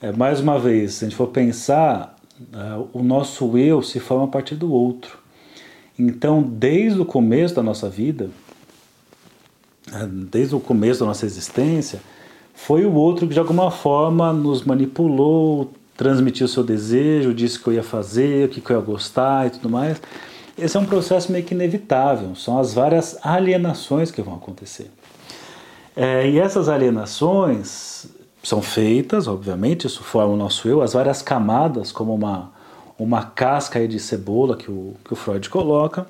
[0.01, 2.17] é, mais uma vez, se a gente for pensar,
[2.53, 5.20] é, o nosso eu se forma a partir do outro.
[6.01, 8.31] Então, desde o começo da nossa vida,
[9.93, 12.01] é, desde o começo da nossa existência,
[12.55, 17.63] foi o outro que de alguma forma nos manipulou, transmitiu o seu desejo, disse o
[17.63, 20.01] que eu ia fazer, o que eu ia gostar e tudo mais.
[20.57, 24.91] Esse é um processo meio que inevitável, são as várias alienações que vão acontecer.
[25.95, 28.07] É, e essas alienações
[28.43, 32.51] são feitas, obviamente, isso forma o nosso eu, as várias camadas, como uma,
[33.01, 36.07] uma casca de cebola que o, que o Freud coloca.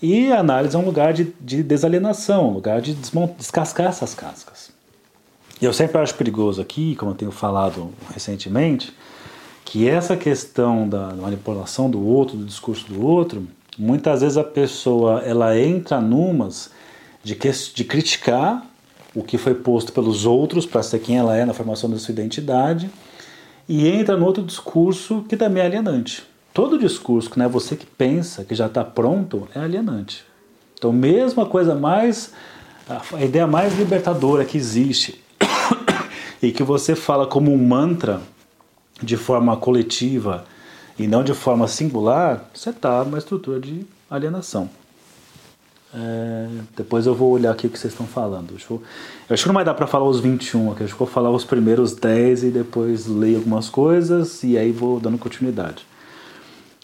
[0.00, 4.70] E a análise é um lugar de, de desalienação, um lugar de descascar essas cascas.
[5.60, 8.94] E eu sempre acho perigoso aqui, como eu tenho falado recentemente,
[9.64, 15.22] que essa questão da manipulação do outro, do discurso do outro, muitas vezes a pessoa
[15.24, 16.70] ela entra numas
[17.24, 18.64] de, que, de criticar
[19.14, 22.12] o que foi posto pelos outros para ser quem ela é na formação da sua
[22.12, 22.88] identidade
[23.68, 26.24] e entra no outro discurso que também é alienante.
[26.54, 30.24] Todo discurso que não é você que pensa, que já está pronto, é alienante.
[30.74, 32.32] Então, mesmo a coisa mais,
[32.88, 35.22] a ideia mais libertadora que existe
[36.42, 38.20] e que você fala como um mantra
[39.02, 40.44] de forma coletiva
[40.98, 44.68] e não de forma singular, você está numa estrutura de alienação.
[45.94, 48.54] É, depois eu vou olhar aqui o que vocês estão falando.
[48.70, 48.82] Eu,
[49.28, 51.30] eu acho que não vai dar para falar os 21 aqui, acho que vou falar
[51.30, 55.86] os primeiros 10 e depois leio algumas coisas e aí vou dando continuidade.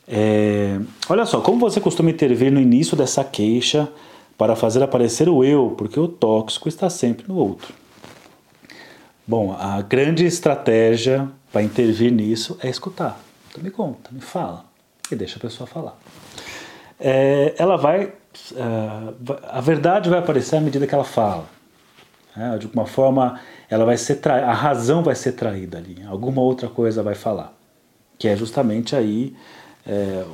[0.06, 0.78] É,
[1.08, 3.88] olha só, como você costuma intervir no início dessa queixa
[4.36, 7.72] para fazer aparecer o eu, porque o tóxico está sempre no outro.
[9.26, 13.18] Bom, a grande estratégia para intervir nisso é escutar.
[13.48, 14.64] Então me conta, me fala.
[15.10, 15.96] E deixa a pessoa falar.
[17.00, 18.12] É, ela vai.
[18.52, 21.46] Uh, a verdade vai aparecer à medida que ela fala.
[22.36, 23.38] É, de alguma forma,
[23.70, 24.44] ela vai ser tra...
[24.44, 26.02] a razão vai ser traída ali.
[26.08, 27.52] Alguma outra coisa vai falar.
[28.18, 29.36] Que é justamente aí
[29.86, 30.24] é,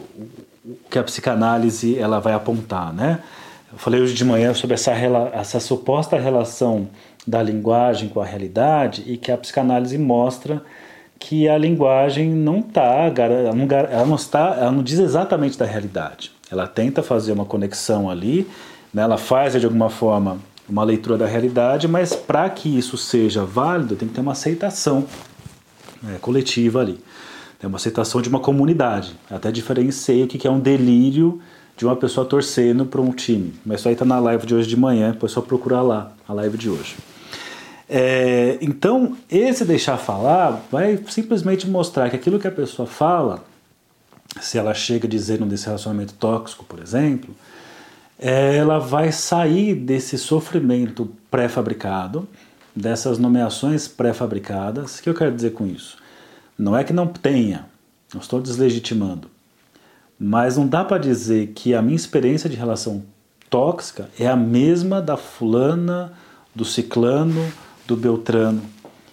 [0.64, 2.92] o que a psicanálise ela vai apontar.
[2.92, 3.20] Né?
[3.70, 6.88] Eu falei hoje de manhã sobre essa, essa suposta relação
[7.26, 10.62] da linguagem com a realidade e que a psicanálise mostra
[11.18, 12.61] que a linguagem não
[13.55, 16.32] não, ela não está, ela não diz exatamente da realidade.
[16.51, 18.46] Ela tenta fazer uma conexão ali,
[18.92, 20.38] né, ela faz de alguma forma
[20.68, 25.05] uma leitura da realidade, mas para que isso seja válido tem que ter uma aceitação
[26.03, 26.98] né, coletiva ali,
[27.59, 29.16] tem uma aceitação de uma comunidade.
[29.30, 31.40] Até diferenciei o que é um delírio
[31.76, 33.55] de uma pessoa torcendo para um time.
[33.64, 36.12] Mas isso aí está na live de hoje de manhã, depois é só procurar lá
[36.28, 36.96] a live de hoje.
[37.88, 43.42] É, então, esse deixar falar vai simplesmente mostrar que aquilo que a pessoa fala,
[44.39, 47.35] se ela chega dizendo desse relacionamento tóxico, por exemplo,
[48.18, 52.28] ela vai sair desse sofrimento pré-fabricado,
[52.76, 54.99] dessas nomeações pré-fabricadas.
[54.99, 55.97] O que eu quero dizer com isso?
[56.59, 57.66] Não é que não tenha,
[58.12, 59.31] não estou deslegitimando,
[60.18, 63.03] mas não dá para dizer que a minha experiência de relação
[63.49, 66.12] tóxica é a mesma da fulana,
[66.55, 67.51] do ciclano,
[67.87, 68.62] do Beltrano.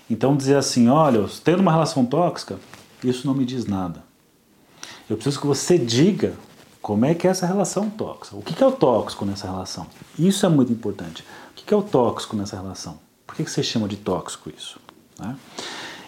[0.10, 2.58] Então dizer assim, olha, tendo uma relação tóxica,
[3.04, 4.07] isso não me diz nada.
[5.10, 6.34] Eu preciso que você diga
[6.82, 8.36] como é que é essa relação tóxica.
[8.38, 9.88] O que é o tóxico nessa relação?
[10.18, 11.24] Isso é muito importante.
[11.52, 13.00] O que é o tóxico nessa relação?
[13.26, 14.80] Por que você chama de tóxico isso?
[15.20, 15.36] Né?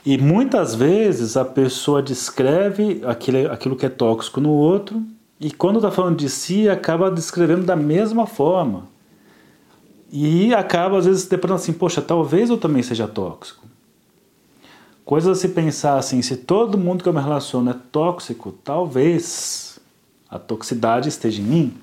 [0.05, 5.03] E muitas vezes a pessoa descreve aquilo, aquilo que é tóxico no outro
[5.39, 8.87] e quando está falando de si acaba descrevendo da mesma forma.
[10.11, 13.65] E acaba, às vezes, deparando assim, poxa, talvez eu também seja tóxico.
[15.09, 19.79] Coisas a se pensar assim, se todo mundo que eu me relaciono é tóxico, talvez
[20.29, 21.73] a toxicidade esteja em mim.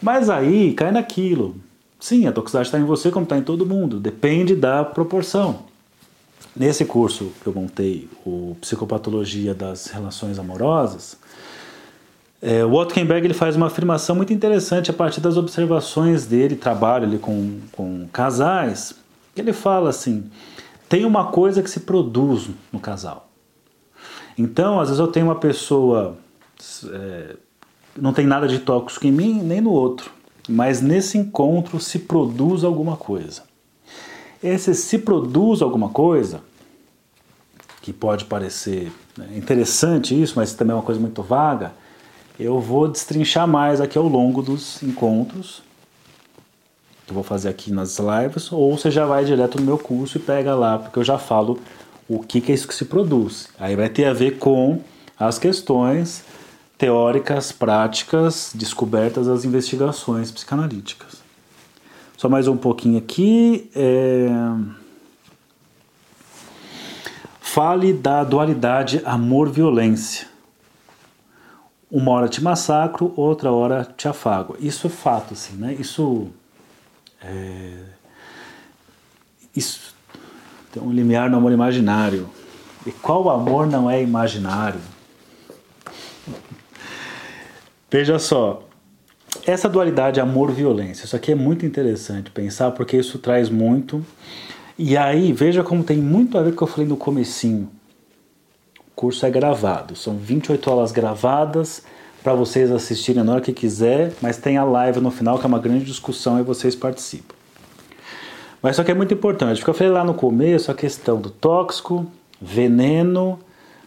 [0.00, 1.56] Mas aí cai naquilo.
[1.98, 3.98] Sim, a toxicidade está em você como está em todo mundo.
[3.98, 5.64] Depende da proporção.
[6.54, 11.16] Nesse curso que eu montei, o Psicopatologia das Relações Amorosas,
[12.40, 17.04] é, o Watkenberg ele faz uma afirmação muito interessante a partir das observações dele, trabalho
[17.04, 18.94] ali com, com casais.
[19.36, 20.30] Ele fala assim:
[20.88, 23.28] tem uma coisa que se produz no casal.
[24.36, 26.16] Então, às vezes eu tenho uma pessoa,
[26.90, 27.36] é,
[27.96, 30.10] não tem nada de tóxico em mim nem no outro,
[30.48, 33.42] mas nesse encontro se produz alguma coisa.
[34.42, 36.40] Esse se produz alguma coisa,
[37.82, 41.72] que pode parecer né, interessante isso, mas também é uma coisa muito vaga,
[42.38, 45.62] eu vou destrinchar mais aqui ao longo dos encontros
[47.08, 50.18] que eu vou fazer aqui nas lives, ou você já vai direto no meu curso
[50.18, 51.58] e pega lá, porque eu já falo
[52.06, 53.48] o que, que é isso que se produz.
[53.58, 54.80] Aí vai ter a ver com
[55.18, 56.22] as questões
[56.76, 61.22] teóricas, práticas, descobertas das investigações psicanalíticas.
[62.16, 63.70] Só mais um pouquinho aqui.
[63.74, 64.28] É...
[67.40, 70.28] Fale da dualidade amor-violência.
[71.90, 74.56] Uma hora te massacro, outra hora te afago.
[74.60, 75.74] Isso é fato, assim, né?
[75.78, 76.28] Isso
[77.22, 77.72] é,
[79.54, 79.94] isso
[80.72, 82.28] tem um limiar no amor imaginário.
[82.86, 84.80] E qual amor não é imaginário?
[87.90, 88.68] Veja só,
[89.46, 94.04] essa dualidade amor-violência, isso aqui é muito interessante pensar porque isso traz muito.
[94.78, 97.68] E aí, veja como tem muito a ver com o que eu falei no comecinho.
[98.78, 101.82] O curso é gravado, são 28 aulas gravadas
[102.28, 105.48] para vocês assistirem na hora que quiser, mas tem a live no final que é
[105.48, 107.34] uma grande discussão e vocês participam.
[108.60, 111.30] Mas isso aqui é muito importante, porque eu falei lá no começo a questão do
[111.30, 112.06] tóxico,
[112.38, 113.38] veneno,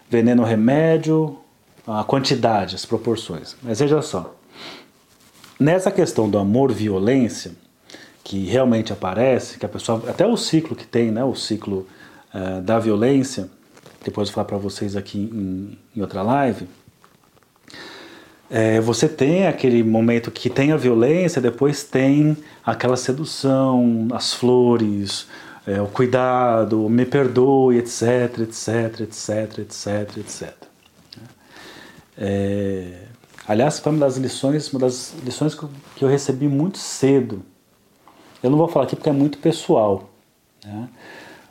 [0.09, 1.37] veneno remédio,
[1.85, 3.55] a quantidade, as proporções.
[3.61, 4.33] Mas veja só,
[5.59, 7.51] nessa questão do amor-violência,
[8.23, 11.85] que realmente aparece, que a pessoa, até o ciclo que tem, né, o ciclo
[12.33, 13.51] uh, da violência,
[14.03, 16.67] depois eu vou falar para vocês aqui em, em outra live,
[18.51, 22.35] é, você tem aquele momento que tem a violência, depois tem
[22.65, 25.25] aquela sedução, as flores,
[25.65, 30.53] é, o cuidado, me perdoe, etc, etc, etc, etc, etc.
[32.17, 33.03] É,
[33.47, 37.43] aliás, foi uma das lições, uma das lições que eu, que eu recebi muito cedo.
[38.43, 40.09] Eu não vou falar aqui porque é muito pessoal,
[40.65, 40.89] né?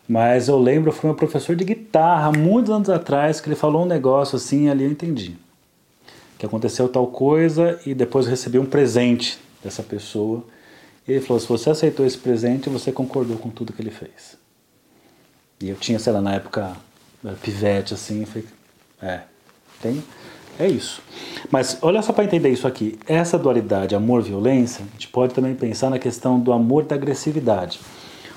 [0.06, 3.86] mas eu lembro, foi meu professor de guitarra, muitos anos atrás, que ele falou um
[3.86, 5.38] negócio assim, ali eu entendi
[6.40, 10.42] que aconteceu tal coisa e depois recebi um presente dessa pessoa.
[11.06, 14.38] E ele falou: se você aceitou esse presente, você concordou com tudo que ele fez.
[15.60, 16.74] E eu tinha, sei lá, na época,
[17.42, 18.48] pivete assim, falei,
[19.02, 19.20] é,
[19.82, 20.02] tem,
[20.58, 21.02] é isso.
[21.50, 25.90] Mas olha só para entender isso aqui: essa dualidade amor-violência, a gente pode também pensar
[25.90, 27.78] na questão do amor da agressividade.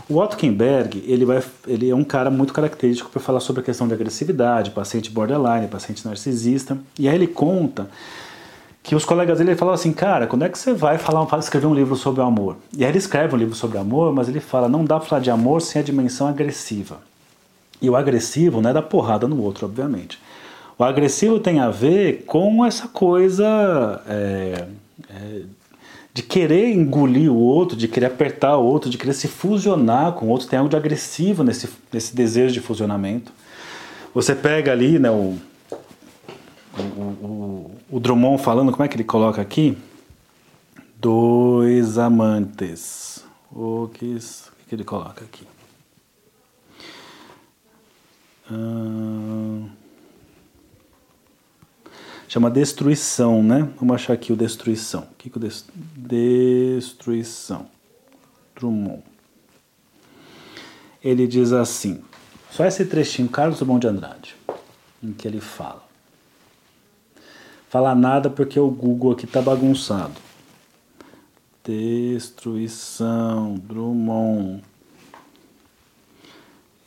[0.09, 3.63] O Otto Kemberg, ele, vai, ele é um cara muito característico para falar sobre a
[3.63, 6.77] questão de agressividade, paciente borderline, paciente narcisista.
[6.99, 7.89] E aí ele conta
[8.83, 11.73] que os colegas dele falam assim, cara, quando é que você vai falar, escrever um
[11.73, 12.57] livro sobre amor?
[12.75, 15.21] E aí ele escreve um livro sobre amor, mas ele fala, não dá para falar
[15.21, 16.99] de amor sem a dimensão agressiva.
[17.81, 20.19] E o agressivo não é dar porrada no outro, obviamente.
[20.77, 24.65] O agressivo tem a ver com essa coisa é,
[25.09, 25.41] é,
[26.13, 30.27] de querer engolir o outro, de querer apertar o outro, de querer se fusionar com
[30.27, 30.47] o outro.
[30.47, 33.31] Tem algo de agressivo nesse, nesse desejo de fusionamento.
[34.13, 35.35] Você pega ali né, o,
[36.77, 39.75] o, o, o Drummond falando, como é que ele coloca aqui?
[40.99, 43.25] Dois amantes.
[43.51, 45.47] O que, o que ele coloca aqui?
[48.51, 49.82] Hum
[52.27, 53.69] chama destruição, né?
[53.77, 55.01] Vamos achar aqui o destruição.
[55.01, 55.67] O que, que o dest...
[55.95, 57.67] destruição?
[58.55, 59.03] Drummond.
[61.03, 62.01] Ele diz assim,
[62.49, 64.35] só esse trechinho, Carlos Drummond de Andrade,
[65.01, 65.83] em que ele fala.
[67.69, 70.13] Fala nada porque o Google aqui tá bagunçado.
[71.63, 74.63] Destruição, Drummond.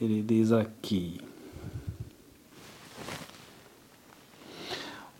[0.00, 1.20] Ele diz aqui.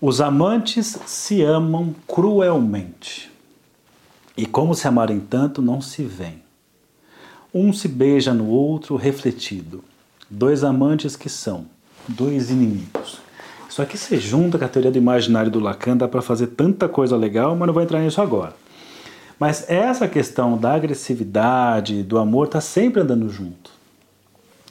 [0.00, 3.30] Os amantes se amam cruelmente,
[4.36, 6.42] e como se amarem tanto, não se veem.
[7.54, 9.82] Um se beija no outro refletido.
[10.28, 11.64] Dois amantes que são,
[12.06, 13.20] dois inimigos.
[13.70, 16.88] Isso aqui se junta com a teoria do imaginário do Lacan, dá para fazer tanta
[16.88, 18.54] coisa legal, mas não vou entrar nisso agora.
[19.38, 23.70] Mas essa questão da agressividade, do amor, está sempre andando junto.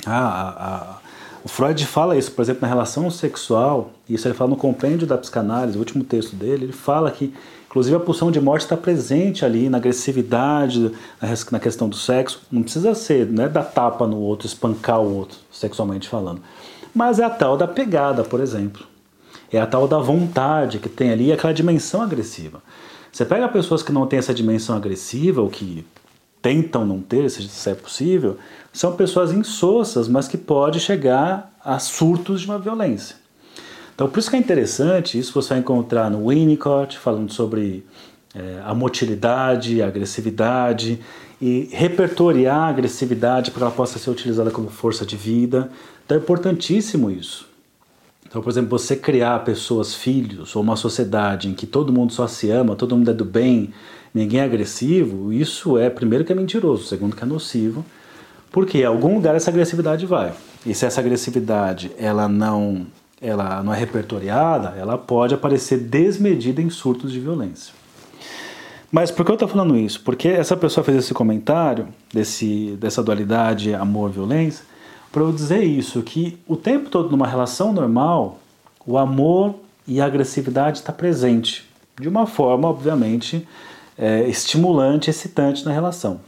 [0.06, 1.00] Ah,
[1.46, 5.16] O Freud fala isso, por exemplo, na relação sexual, isso ele fala no compêndio da
[5.16, 7.32] psicanálise, o último texto dele, ele fala que,
[7.68, 10.92] inclusive, a pulsão de morte está presente ali na agressividade,
[11.52, 12.42] na questão do sexo.
[12.52, 16.42] Não precisa ser, não é dar tapa no outro, espancar o outro, sexualmente falando.
[16.96, 18.84] Mas é a tal da pegada, por exemplo.
[19.54, 22.60] É a tal da vontade que tem ali aquela dimensão agressiva.
[23.12, 25.86] Você pega pessoas que não têm essa dimensão agressiva, ou que
[26.46, 28.38] tentam não ter, se é possível,
[28.72, 33.16] são pessoas insossas, mas que pode chegar a surtos de uma violência.
[33.96, 37.84] Então, por isso que é interessante, isso você vai encontrar no Winnicott, falando sobre
[38.36, 41.00] é, a motilidade, a agressividade,
[41.42, 45.72] e repertoriar a agressividade para que ela possa ser utilizada como força de vida.
[46.06, 47.50] Então, é importantíssimo isso.
[48.28, 52.28] Então, por exemplo, você criar pessoas, filhos, ou uma sociedade em que todo mundo só
[52.28, 53.74] se ama, todo mundo é do bem,
[54.16, 57.86] ninguém é agressivo, isso é, primeiro, que é mentiroso, segundo, que é nocivo,
[58.50, 60.32] porque em algum lugar essa agressividade vai.
[60.66, 62.88] E se essa agressividade ela não,
[63.22, 67.74] ela não é repertoriada, ela pode aparecer desmedida em surtos de violência.
[68.90, 70.02] Mas por que eu estou falando isso?
[70.02, 74.64] Porque essa pessoa fez esse comentário desse, dessa dualidade amor-violência
[75.12, 78.40] para eu dizer isso, que o tempo todo numa relação normal,
[78.86, 79.56] o amor
[79.86, 81.66] e a agressividade está presente,
[82.00, 83.46] de uma forma, obviamente,
[83.98, 86.22] é, estimulante, excitante na relação.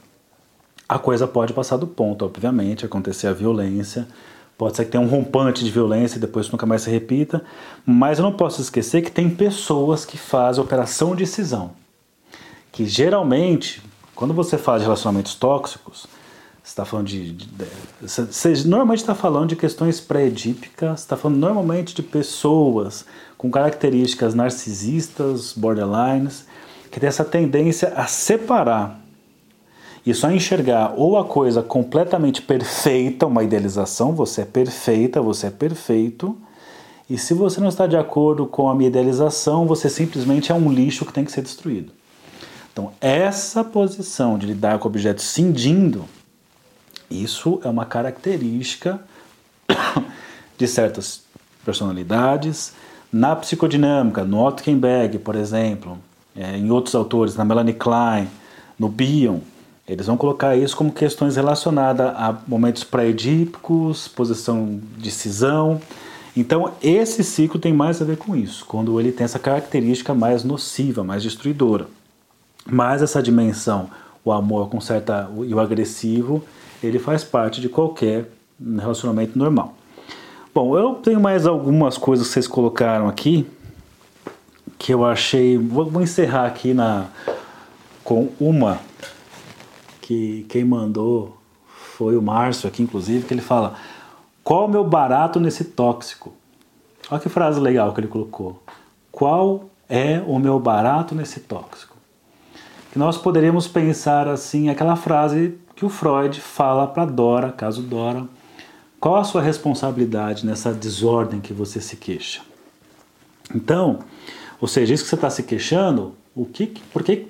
[0.88, 4.07] A coisa pode passar do ponto, obviamente, acontecer a violência,
[4.57, 7.43] pode ser que tenha um rompante de violência e depois nunca mais se repita,
[7.86, 11.72] mas eu não posso esquecer que tem pessoas que fazem operação de cisão,
[12.72, 13.84] que geralmente,
[14.15, 16.07] quando você faz relacionamentos tóxicos,
[16.63, 17.65] você está falando de, de, de,
[18.01, 23.05] Você normalmente está falando de questões pré-edípicas, está falando normalmente de pessoas
[23.38, 26.45] com características narcisistas, borderlines,
[26.97, 28.99] que tem essa tendência a separar
[30.03, 35.51] e só enxergar ou a coisa completamente perfeita, uma idealização, você é perfeita, você é
[35.51, 36.35] perfeito,
[37.07, 40.71] e se você não está de acordo com a minha idealização, você simplesmente é um
[40.71, 41.91] lixo que tem que ser destruído.
[42.73, 46.03] Então, essa posição de lidar com objetos cindindo,
[47.11, 48.99] isso é uma característica
[50.57, 51.21] de certas
[51.63, 52.73] personalidades.
[53.13, 55.99] Na psicodinâmica, no Otto Kemberg, por exemplo,
[56.38, 58.27] é, em outros autores, na Melanie Klein,
[58.77, 59.39] no Bion,
[59.88, 65.81] eles vão colocar isso como questões relacionadas a momentos pré-edípicos, posição de cisão.
[66.35, 70.43] Então, esse ciclo tem mais a ver com isso, quando ele tem essa característica mais
[70.43, 71.88] nociva, mais destruidora.
[72.69, 73.89] Mas essa dimensão,
[74.23, 76.43] o amor com certa e o agressivo,
[76.83, 78.29] ele faz parte de qualquer
[78.77, 79.73] relacionamento normal.
[80.53, 83.47] Bom, eu tenho mais algumas coisas que vocês colocaram aqui
[84.78, 85.57] que eu achei.
[85.57, 87.07] Vou, vou encerrar aqui na
[88.03, 88.80] com uma
[90.01, 91.38] que quem mandou
[91.68, 93.76] foi o Márcio aqui, inclusive, que ele fala:
[94.43, 96.34] Qual o meu barato nesse tóxico?
[97.09, 98.61] Olha que frase legal que ele colocou.
[99.11, 101.95] Qual é o meu barato nesse tóxico?
[102.91, 108.28] Que nós poderíamos pensar assim, aquela frase que o Freud fala para Dora, caso Dora,
[108.99, 112.41] qual a sua responsabilidade nessa desordem que você se queixa?
[113.53, 113.99] Então,
[114.59, 117.27] ou seja, isso que você está se queixando, o que, por que,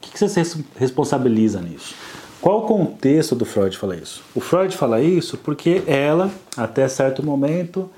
[0.00, 1.94] que, que você se responsabiliza nisso?
[2.40, 4.22] Qual o contexto do Freud falar isso?
[4.34, 7.90] O Freud fala isso porque ela, até certo momento,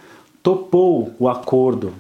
[0.42, 1.92] topou o acordo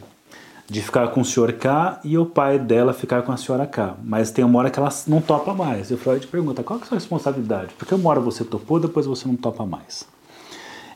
[0.66, 3.96] de ficar com o senhor K e o pai dela ficar com a senhora K.
[4.02, 5.90] Mas tem uma hora que ela não topa mais.
[5.90, 7.74] E o Freud pergunta: qual é a sua responsabilidade?
[7.76, 10.06] Porque uma hora você topou, depois você não topa mais.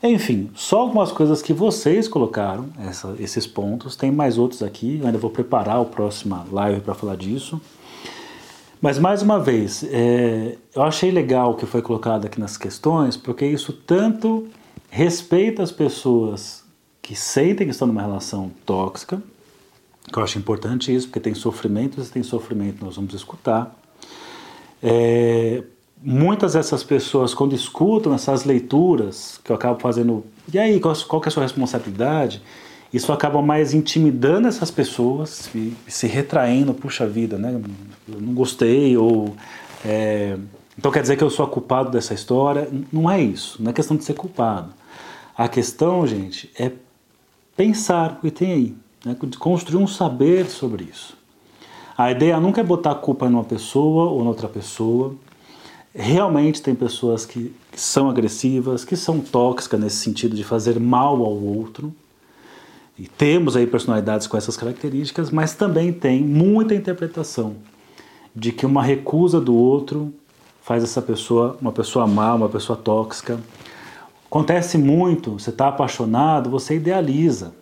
[0.07, 3.97] Enfim, só algumas coisas que vocês colocaram, essa, esses pontos.
[3.97, 7.59] Tem mais outros aqui, eu ainda vou preparar o próximo live para falar disso.
[8.83, 13.17] Mas mais uma vez, é, eu achei legal o que foi colocado aqui nas questões,
[13.17, 14.47] porque isso tanto
[14.91, 16.63] respeita as pessoas
[17.01, 19.23] que sentem que estão numa relação tóxica,
[20.13, 23.75] que eu acho importante isso, porque tem sofrimento, se tem sofrimento nós vamos escutar.
[24.83, 25.63] É,
[26.03, 31.23] muitas dessas pessoas, quando escutam essas leituras, que eu acabo fazendo, e aí, qual, qual
[31.25, 32.43] é a sua responsabilidade?
[32.93, 37.61] Isso acaba mais intimidando essas pessoas e se retraindo, puxa vida, né?
[38.09, 39.35] Eu não gostei, ou.
[39.85, 40.37] É,
[40.79, 42.69] então quer dizer que eu sou culpado dessa história?
[42.93, 44.73] Não é isso, não é questão de ser culpado.
[45.37, 46.71] A questão, gente, é
[47.57, 48.75] pensar o que tem aí,
[49.05, 49.17] né?
[49.39, 51.17] construir um saber sobre isso.
[51.97, 55.15] A ideia nunca é botar a culpa numa pessoa ou noutra pessoa,
[55.95, 61.23] Realmente tem pessoas que, que são agressivas, que são tóxicas nesse sentido de fazer mal
[61.25, 61.95] ao outro.
[62.99, 67.57] E temos aí personalidades com essas características, mas também tem muita interpretação
[68.35, 70.13] de que uma recusa do outro
[70.63, 73.39] faz essa pessoa uma pessoa má, uma pessoa tóxica.
[74.27, 77.55] Acontece muito, você está apaixonado, você idealiza.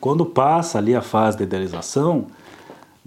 [0.00, 2.26] Quando passa ali a fase da idealização,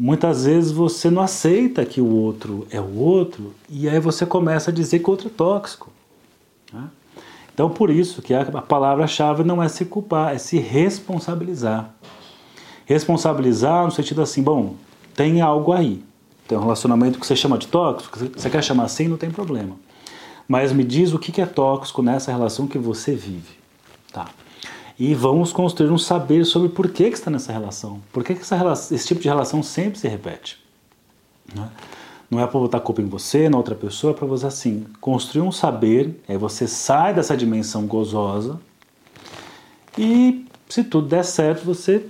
[0.02, 4.72] muitas vezes você não aceita que o outro é o outro e aí você começa
[4.72, 5.91] a dizer que o outro é tóxico.
[6.72, 6.86] Né?
[7.54, 11.93] Então, por isso que a palavra-chave não é se culpar, é se responsabilizar.
[12.86, 14.76] Responsabilizar no sentido assim, bom,
[15.14, 16.02] tem algo aí.
[16.47, 19.76] Tem um relacionamento que você chama de tóxico, você quer chamar assim, não tem problema.
[20.47, 23.60] Mas me diz o que é tóxico nessa relação que você vive.
[24.14, 24.28] Tá.
[25.00, 28.02] E vamos construir um saber sobre por que, que está nessa relação.
[28.12, 30.60] Por que, que essa relação, esse tipo de relação sempre se repete.
[31.56, 31.70] Né?
[32.30, 35.41] Não é para botar culpa em você, na outra pessoa, é para você assim, construir
[35.41, 38.60] um saber, aí você sai dessa dimensão gozosa
[39.97, 42.06] e se tudo der certo, você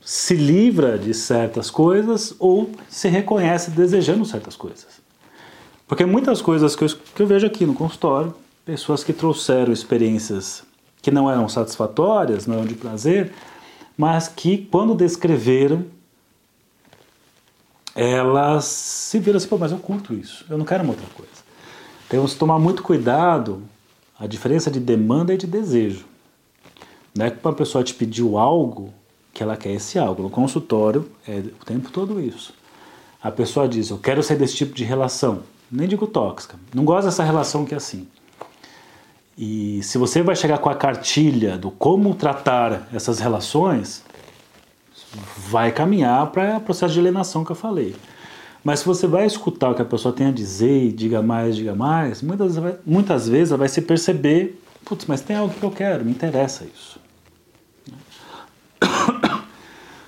[0.00, 5.00] se livra de certas coisas ou se reconhece desejando certas coisas.
[5.88, 8.32] Porque muitas coisas que eu, que eu vejo aqui no consultório,
[8.64, 10.62] pessoas que trouxeram experiências
[11.02, 13.32] que não eram satisfatórias, não eram de prazer,
[13.96, 15.84] mas que quando descreveram,
[17.94, 21.32] elas se viram assim, pô, mas eu curto isso, eu não quero uma outra coisa.
[22.08, 23.62] Temos que tomar muito cuidado
[24.18, 26.04] a diferença de demanda e de desejo.
[27.14, 28.92] Não é que uma pessoa te pediu algo
[29.32, 30.22] que ela quer esse algo.
[30.22, 32.52] No consultório é o tempo todo isso.
[33.22, 37.08] A pessoa diz, eu quero sair desse tipo de relação nem digo tóxica, não gosta
[37.08, 38.08] dessa relação que é assim.
[39.36, 44.04] E se você vai chegar com a cartilha do como tratar essas relações,
[45.48, 47.96] vai caminhar para o processo de alienação que eu falei.
[48.62, 51.56] Mas se você vai escutar o que a pessoa tem a dizer e diga mais,
[51.56, 52.54] diga mais, muitas,
[52.84, 56.64] muitas vezes ela vai se perceber, putz, mas tem algo que eu quero, me interessa
[56.64, 57.00] isso.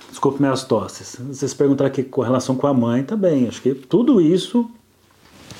[0.09, 1.17] Desculpe minhas tosses.
[1.19, 3.47] Vocês perguntaram aqui com relação com a mãe também.
[3.47, 4.69] Acho que tudo isso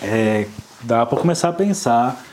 [0.02, 0.48] é,
[0.84, 2.24] dá para começar a pensar.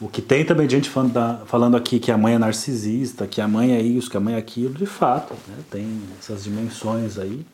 [0.00, 3.40] O que tem também gente falando, da, falando aqui que a mãe é narcisista, que
[3.40, 5.56] a mãe é isso, que a mãe é aquilo, de fato, né?
[5.70, 7.44] tem essas dimensões aí.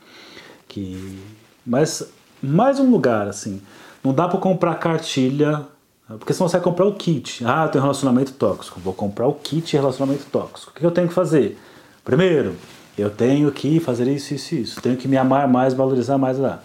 [0.69, 1.19] que
[1.67, 2.09] Mas
[2.41, 3.61] mais um lugar, assim,
[4.03, 5.67] não dá para comprar cartilha,
[6.07, 7.45] porque senão você vai comprar o kit.
[7.45, 10.71] Ah, eu tenho relacionamento tóxico, vou comprar o kit relacionamento tóxico.
[10.71, 11.59] O que eu tenho que fazer?
[12.05, 12.55] Primeiro,
[12.97, 14.81] eu tenho que fazer isso, isso, isso.
[14.81, 16.39] Tenho que me amar mais, valorizar mais.
[16.39, 16.63] Lá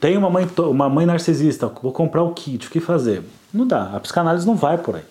[0.00, 3.22] tem uma mãe, uma mãe narcisista, vou comprar o kit, o que fazer?
[3.52, 5.04] Não dá, a psicanálise não vai por aí.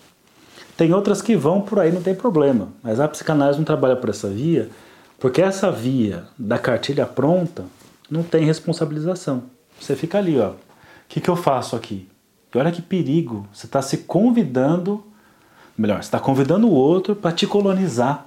[0.76, 4.10] Tem outras que vão por aí, não tem problema, mas a psicanálise não trabalha por
[4.10, 4.70] essa via,
[5.18, 7.64] porque essa via da cartilha pronta
[8.08, 9.42] não tem responsabilização.
[9.80, 10.56] Você fica ali, ó, o
[11.08, 12.08] que, que eu faço aqui?
[12.54, 15.04] E olha que perigo, você está se convidando,
[15.76, 18.26] melhor, você está convidando o outro para te colonizar.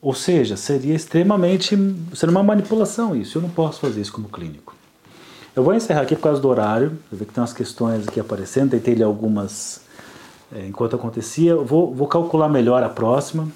[0.00, 1.76] Ou seja, seria extremamente.
[2.14, 3.38] seria uma manipulação isso.
[3.38, 4.75] Eu não posso fazer isso como clínico.
[5.56, 6.92] Eu vou encerrar aqui por causa do horário.
[7.10, 9.80] Eu vi que tem umas questões aqui aparecendo, tentei ler algumas
[10.54, 11.52] é, enquanto acontecia.
[11.52, 13.48] Eu vou, vou calcular melhor a próxima.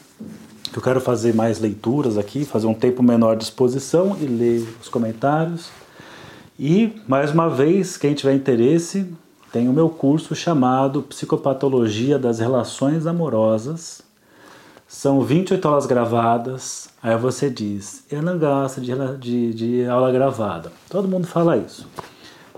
[0.75, 4.89] Eu quero fazer mais leituras aqui, fazer um tempo menor de exposição e ler os
[4.89, 5.69] comentários.
[6.59, 9.07] E, mais uma vez, quem tiver interesse,
[9.53, 14.01] tem o meu curso chamado Psicopatologia das Relações Amorosas
[14.91, 20.73] são 28 aulas gravadas, aí você diz, eu não gosto de, de, de aula gravada.
[20.89, 21.87] Todo mundo fala isso.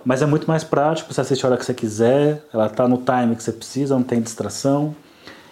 [0.02, 2.96] Mas é muito mais prático, você assiste a hora que você quiser, ela está no
[2.96, 4.96] time que você precisa, não tem distração.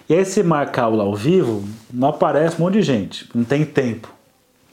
[0.08, 1.62] E aí se marcar aula ao vivo,
[1.92, 4.08] não aparece um monte de gente, não tem tempo.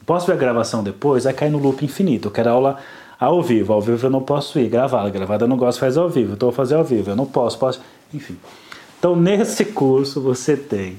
[0.05, 1.25] Posso ver a gravação depois?
[1.25, 2.29] Vai cair no loop infinito.
[2.29, 2.77] Eu quero aula
[3.19, 3.73] ao vivo.
[3.73, 4.69] Ao vivo eu não posso ir.
[4.69, 6.35] Gravada, gravada eu não gosto fazer ao vivo.
[6.35, 7.11] Então eu vou fazer ao vivo.
[7.11, 7.81] Eu não posso, posso.
[8.13, 8.37] Enfim.
[8.97, 10.95] Então nesse curso você tem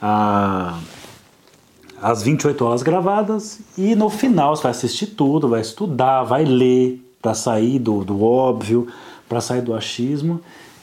[0.00, 0.78] a,
[2.00, 7.04] as 28 horas gravadas e no final você vai assistir tudo, vai estudar, vai ler
[7.20, 8.88] para sair do, do óbvio,
[9.28, 10.40] para sair do achismo.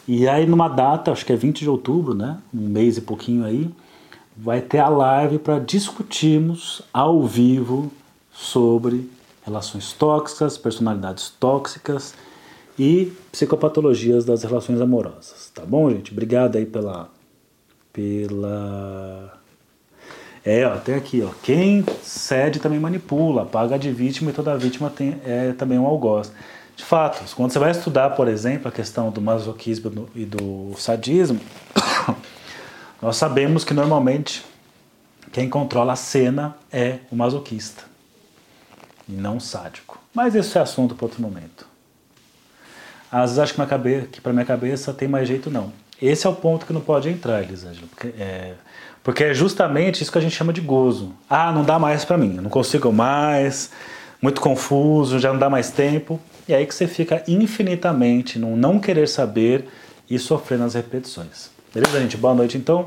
[0.08, 2.38] E aí numa data, acho que é 20 de outubro, né?
[2.54, 3.70] Um mês e pouquinho aí,
[4.36, 7.92] vai ter a live para discutirmos ao vivo
[8.32, 9.10] sobre
[9.44, 12.14] relações tóxicas, personalidades tóxicas
[12.78, 15.52] e psicopatologias das relações amorosas.
[15.54, 16.12] Tá bom, gente?
[16.12, 17.10] Obrigado aí pela
[17.98, 19.34] pela.
[20.46, 21.32] É, ó, tem aqui, ó.
[21.42, 26.32] Quem cede também manipula, paga de vítima e toda vítima tem, é também um algoz.
[26.76, 31.40] De fato, quando você vai estudar, por exemplo, a questão do masoquismo e do sadismo,
[33.02, 34.46] nós sabemos que normalmente
[35.32, 37.84] quem controla a cena é o masoquista
[39.10, 40.00] e não o sádico.
[40.14, 41.68] Mas isso é assunto para outro momento.
[43.12, 43.54] Às vezes acho
[44.12, 45.74] que para minha cabeça tem mais jeito não.
[46.02, 47.88] Esse é o ponto que não pode entrar, Elisângela.
[47.88, 48.54] Porque é,
[49.08, 51.14] porque é justamente isso que a gente chama de gozo.
[51.30, 53.72] Ah, não dá mais para mim, não consigo mais,
[54.22, 56.20] muito confuso, já não dá mais tempo.
[56.46, 59.64] E aí que você fica infinitamente no não querer saber
[60.10, 61.50] e sofrendo as repetições.
[61.74, 62.18] Beleza, gente?
[62.18, 62.86] Boa noite então.